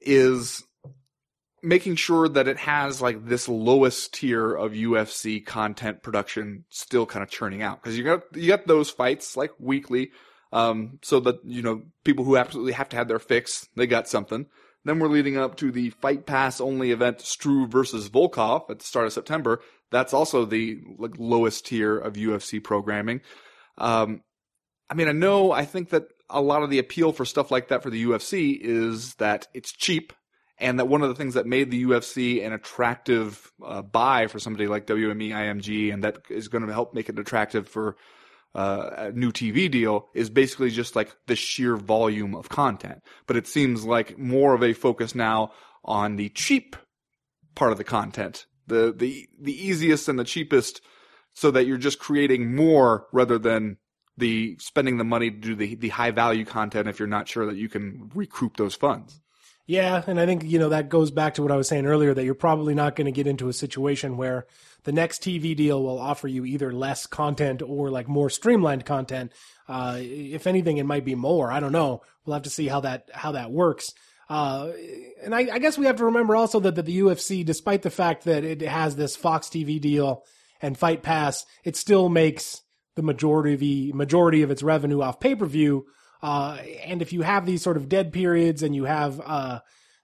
[0.00, 0.64] is
[1.62, 7.22] making sure that it has like this lowest tier of UFC content production still kind
[7.22, 10.10] of churning out because you got you got those fights like weekly,
[10.52, 14.08] um, so that you know people who absolutely have to have their fix they got
[14.08, 14.46] something.
[14.86, 18.84] Then we're leading up to the Fight Pass only event, Struve versus Volkov at the
[18.84, 19.60] start of September.
[19.90, 23.20] That's also the like lowest tier of UFC programming.
[23.78, 24.22] Um,
[24.88, 27.68] I mean, I know, I think that a lot of the appeal for stuff like
[27.68, 30.12] that for the UFC is that it's cheap
[30.58, 34.38] and that one of the things that made the UFC an attractive uh, buy for
[34.38, 37.96] somebody like WME IMG and that is going to help make it attractive for
[38.56, 43.02] uh, new TV deal is basically just like the sheer volume of content.
[43.26, 45.52] But it seems like more of a focus now
[45.84, 46.74] on the cheap
[47.54, 50.80] part of the content, the the the easiest and the cheapest,
[51.34, 53.76] so that you're just creating more rather than
[54.16, 57.44] the spending the money to do the the high value content if you're not sure
[57.44, 59.20] that you can recoup those funds.
[59.66, 62.14] Yeah, and I think you know that goes back to what I was saying earlier
[62.14, 64.46] that you're probably not going to get into a situation where
[64.84, 69.32] the next TV deal will offer you either less content or like more streamlined content.
[69.68, 71.50] Uh, if anything, it might be more.
[71.50, 72.02] I don't know.
[72.24, 73.92] We'll have to see how that how that works.
[74.28, 74.70] Uh,
[75.22, 77.90] and I, I guess we have to remember also that, that the UFC, despite the
[77.90, 80.24] fact that it has this Fox TV deal
[80.60, 82.62] and Fight Pass, it still makes
[82.96, 85.86] the majority of the majority of its revenue off pay per view.
[86.22, 89.60] Uh, and if you have these sort of dead periods and you have uh,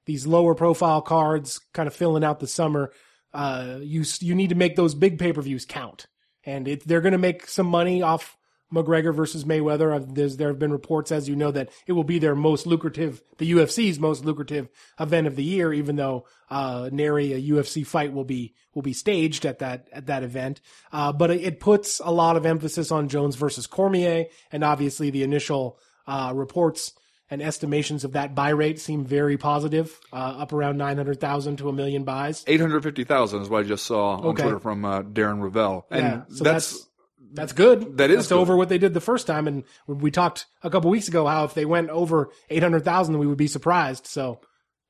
[0.06, 2.92] these lower profile cards kind of filling out the summer,
[3.32, 6.06] uh, you you need to make those big pay per views count.
[6.44, 8.36] And it, they're going to make some money off
[8.72, 10.14] McGregor versus Mayweather.
[10.14, 13.22] There's, there have been reports, as you know, that it will be their most lucrative,
[13.38, 18.12] the UFC's most lucrative event of the year, even though uh, nary a UFC fight
[18.12, 20.60] will be will be staged at that at that event.
[20.90, 25.22] Uh, but it puts a lot of emphasis on Jones versus Cormier, and obviously the
[25.22, 26.92] initial uh, reports
[27.30, 31.56] and estimations of that buy rate seem very positive, uh, up around nine hundred thousand
[31.56, 32.44] to a million buys.
[32.46, 34.42] Eight hundred fifty thousand is what I just saw on Okay.
[34.42, 36.86] Twitter from uh, Darren Rovell, and Yeah, so that's, that's
[37.34, 37.96] that's good.
[37.96, 38.38] That is that's good.
[38.38, 41.44] over what they did the first time, and we talked a couple weeks ago how
[41.44, 44.06] if they went over eight hundred thousand, we would be surprised.
[44.06, 44.40] So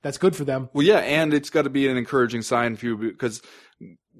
[0.02, 0.68] that's good for them.
[0.72, 3.40] Well, yeah, and it's got to be an encouraging sign for you because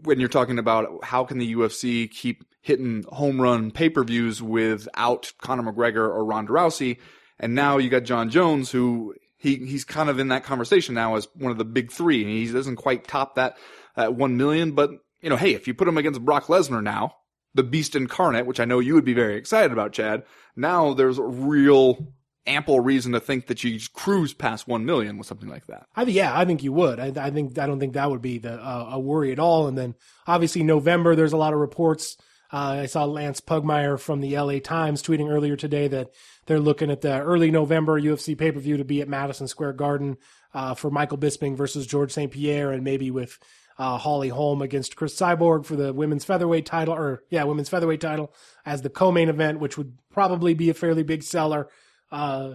[0.02, 4.42] when you're talking about how can the UFC keep hitting home run pay per views
[4.42, 6.98] without Conor McGregor or Ronda Rousey,
[7.38, 11.16] and now you got Jon Jones who he he's kind of in that conversation now
[11.16, 12.24] as one of the big three.
[12.24, 13.56] He doesn't quite top that
[13.96, 17.16] at one million, but you know, hey, if you put him against Brock Lesnar now,
[17.54, 20.24] the Beast incarnate, which I know you would be very excited about, Chad.
[20.56, 22.12] Now there's a real
[22.47, 25.86] ample reason to think that you cruise past one million with something like that.
[25.94, 26.98] I, yeah, I think you would.
[26.98, 29.69] I, I think I don't think that would be the uh, a worry at all.
[29.69, 29.94] And then
[30.27, 32.16] obviously November, there's a lot of reports.
[32.52, 36.10] Uh, I saw Lance Pugmire from the LA Times tweeting earlier today that
[36.47, 39.74] they're looking at the early November UFC pay per view to be at Madison Square
[39.74, 40.19] Garden
[40.52, 42.31] uh, for Michael Bisping versus Georges St.
[42.31, 43.39] Pierre, and maybe with
[43.78, 48.02] uh, Holly Holm against Chris Cyborg for the women's featherweight title, or yeah, women's featherweight
[48.02, 48.35] title
[48.66, 51.69] as the co-main event, which would probably be a fairly big seller.
[52.12, 52.52] Uh,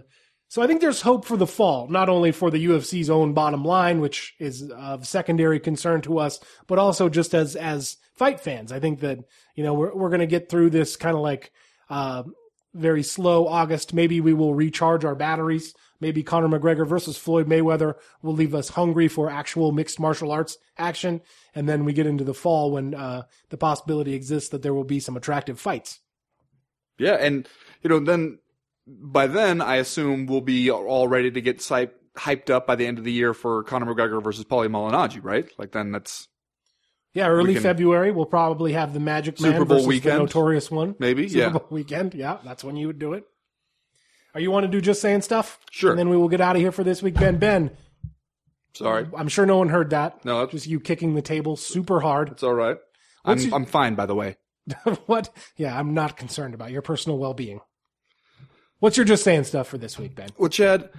[0.48, 3.66] so I think there's hope for the fall, not only for the UFC's own bottom
[3.66, 8.72] line, which is of secondary concern to us, but also just as as fight fans.
[8.72, 9.20] I think that
[9.56, 11.52] you know we're we're going to get through this kind of like
[11.90, 12.24] uh,
[12.74, 13.94] very slow August.
[13.94, 15.74] Maybe we will recharge our batteries.
[16.00, 20.58] Maybe Conor McGregor versus Floyd Mayweather will leave us hungry for actual mixed martial arts
[20.78, 21.22] action,
[21.56, 24.84] and then we get into the fall when uh, the possibility exists that there will
[24.86, 26.00] be some attractive fights.
[27.00, 27.50] Yeah, and
[27.82, 28.40] you know, then
[28.88, 32.98] by then I assume we'll be all ready to get hyped up by the end
[32.98, 35.50] of the year for Conor McGregor versus Paulie Malignaggi, right?
[35.60, 36.28] Like then that's
[37.14, 40.16] Yeah, early can- February we'll probably have the Magic Man Super Bowl versus weekend?
[40.16, 40.96] the Notorious One.
[41.00, 41.50] maybe, Super yeah.
[41.50, 43.24] Bowl weekend, yeah, that's when you would do it.
[44.34, 45.60] Are you want to do just saying stuff?
[45.72, 45.90] Sure.
[45.92, 47.16] And then we will get out of here for this week.
[47.16, 47.72] Ben, Ben,
[48.76, 50.24] Sorry, I'm sure no one heard that.
[50.24, 52.30] no, it's, Just you kicking the table super hard.
[52.30, 52.78] it's all right.
[53.26, 54.38] I'm your- I'm fine, by the way.
[55.08, 55.30] what?
[55.56, 57.60] Yeah, I'm not concerned about your personal well being.
[58.80, 60.30] What's your just saying stuff for this week, Ben?
[60.38, 60.90] Well, Chad,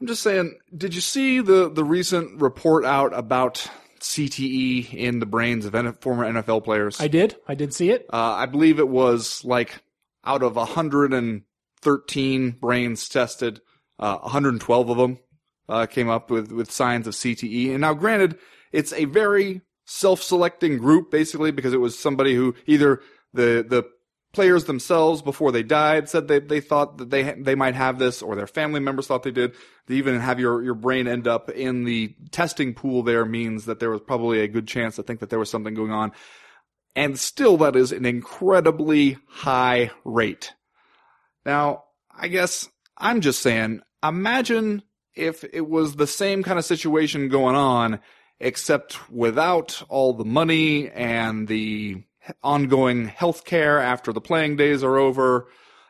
[0.00, 3.68] I'm just saying, did you see the the recent report out about
[4.00, 7.00] CTE in the brains of N- former NFL players?
[7.00, 7.36] I did.
[7.48, 8.06] I did see it.
[8.12, 9.82] Uh, I believe it was like
[10.24, 13.60] out of 113 brains tested,
[13.98, 15.18] uh, 112 of them
[15.68, 17.70] uh, came up with, with signs of CTE.
[17.70, 18.38] And now, granted,
[18.72, 23.00] it's a very self-selecting group, basically, because it was somebody who either
[23.32, 23.84] the the
[24.32, 28.22] players themselves before they died said they, they thought that they they might have this,
[28.22, 29.54] or their family members thought they did.
[29.88, 33.80] To even have your your brain end up in the testing pool there means that
[33.80, 36.12] there was probably a good chance to think that there was something going on
[36.94, 40.52] and still that is an incredibly high rate.
[41.44, 41.84] Now,
[42.16, 44.82] I guess I'm just saying, imagine
[45.14, 48.00] if it was the same kind of situation going on,
[48.38, 52.02] except without all the money and the
[52.42, 55.48] ongoing health care after the playing days are over,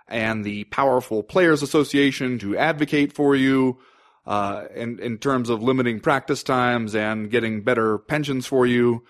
[0.08, 3.78] and the powerful players association to advocate for you,
[4.26, 9.04] uh, in, in terms of limiting practice times and getting better pensions for you.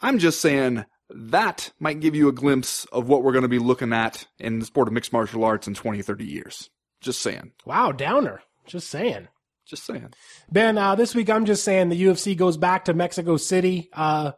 [0.00, 0.84] I'm just saying
[1.14, 4.58] that might give you a glimpse of what we're going to be looking at in
[4.58, 6.70] the sport of mixed martial arts in 20, 30 years.
[7.00, 7.52] Just saying.
[7.66, 8.42] Wow, downer.
[8.66, 9.28] Just saying.
[9.66, 10.12] Just saying.
[10.50, 13.90] Ben, uh, this week I'm just saying the UFC goes back to Mexico City.
[13.92, 14.32] Uh,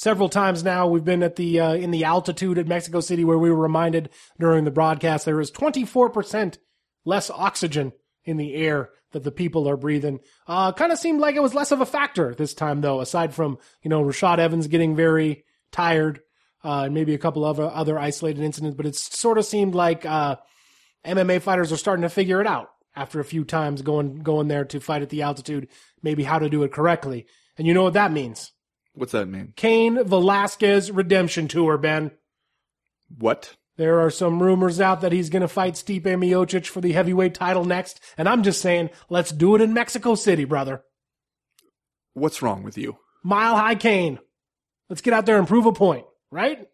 [0.00, 3.38] several times now we've been at the uh, in the altitude at Mexico City where
[3.38, 4.08] we were reminded
[4.38, 6.56] during the broadcast there is 24%
[7.04, 7.92] less oxygen
[8.24, 10.20] in the air that the people are breathing.
[10.46, 13.34] Uh, kind of seemed like it was less of a factor this time though, aside
[13.34, 16.20] from you know Rashad Evans getting very tired
[16.64, 19.74] uh, and maybe a couple of other, other isolated incidents, but it sort of seemed
[19.74, 20.36] like uh,
[21.04, 24.64] MMA fighters are starting to figure it out after a few times going going there
[24.64, 25.68] to fight at the altitude,
[26.02, 27.26] maybe how to do it correctly.
[27.58, 28.52] And you know what that means?
[29.00, 29.54] What's that mean?
[29.56, 32.10] Cain Velasquez redemption tour, Ben.
[33.18, 33.56] What?
[33.78, 37.32] There are some rumors out that he's going to fight Stipe Miocic for the heavyweight
[37.32, 40.84] title next, and I'm just saying, let's do it in Mexico City, brother.
[42.12, 42.98] What's wrong with you?
[43.24, 44.18] Mile High Cain.
[44.90, 46.68] Let's get out there and prove a point, right?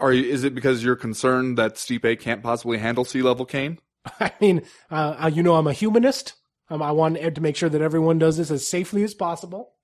[0.00, 3.78] Are you, is it because you're concerned that Stipe can't possibly handle sea level Cain?
[4.18, 6.34] I mean, uh, uh, you know, I'm a humanist.
[6.68, 9.74] Um, I want to make sure that everyone does this as safely as possible.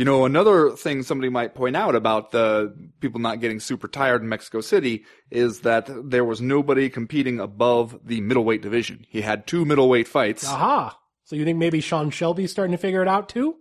[0.00, 4.22] You know, another thing somebody might point out about the people not getting super tired
[4.22, 9.04] in Mexico City is that there was nobody competing above the middleweight division.
[9.10, 10.48] He had two middleweight fights.
[10.48, 10.98] Aha.
[11.24, 13.56] So you think maybe Sean Shelby's starting to figure it out too?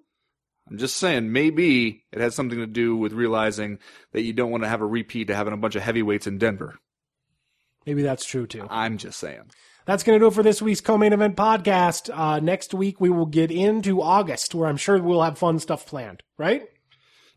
[0.69, 3.77] I'm just saying, maybe it has something to do with realizing
[4.13, 6.37] that you don't want to have a repeat of having a bunch of heavyweights in
[6.37, 6.79] Denver.
[7.85, 8.65] Maybe that's true too.
[8.69, 9.51] I'm just saying.
[9.85, 12.09] That's going to do it for this week's co-main event podcast.
[12.15, 15.85] Uh, next week we will get into August, where I'm sure we'll have fun stuff
[15.87, 16.21] planned.
[16.37, 16.63] Right?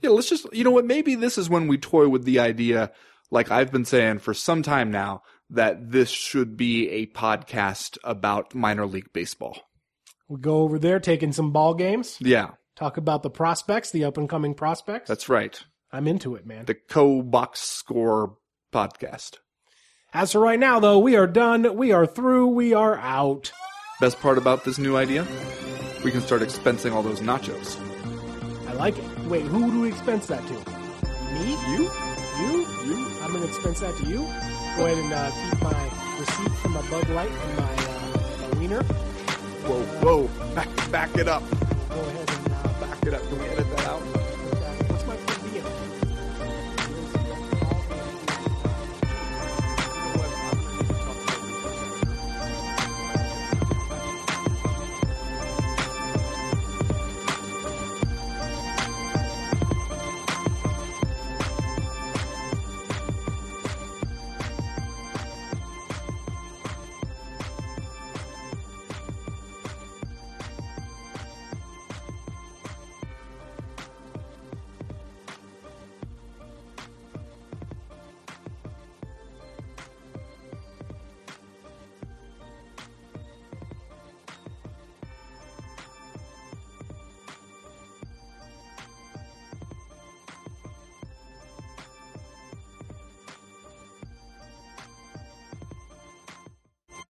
[0.00, 2.90] Yeah, let's just, you know what, maybe this is when we toy with the idea,
[3.30, 8.54] like I've been saying for some time now, that this should be a podcast about
[8.54, 9.58] minor league baseball.
[10.28, 14.16] We go over there, taking some ball games, Yeah, talk about the prospects, the up
[14.16, 15.08] and coming prospects.
[15.08, 15.58] that's right.
[15.92, 16.64] I'm into it, man.
[16.64, 18.36] The co box score
[18.72, 19.36] podcast.
[20.14, 21.74] As for right now, though, we are done.
[21.74, 22.48] We are through.
[22.48, 23.50] We are out.
[23.98, 25.26] Best part about this new idea?
[26.04, 27.78] We can start expensing all those nachos.
[28.68, 29.04] I like it.
[29.24, 30.52] Wait, who do we expense that to?
[31.32, 31.52] Me?
[31.72, 31.90] You?
[32.40, 32.66] You?
[32.84, 33.08] You?
[33.22, 34.18] I'm going to expense that to you.
[34.76, 38.58] Go ahead and uh, keep my receipt from my Bud Light and my, uh, my
[38.58, 38.82] wiener.
[39.64, 40.28] Whoa, whoa.
[40.54, 41.42] Back, back it up.
[41.88, 43.22] Go ahead and uh, Back it up.
[43.28, 43.61] Can we edit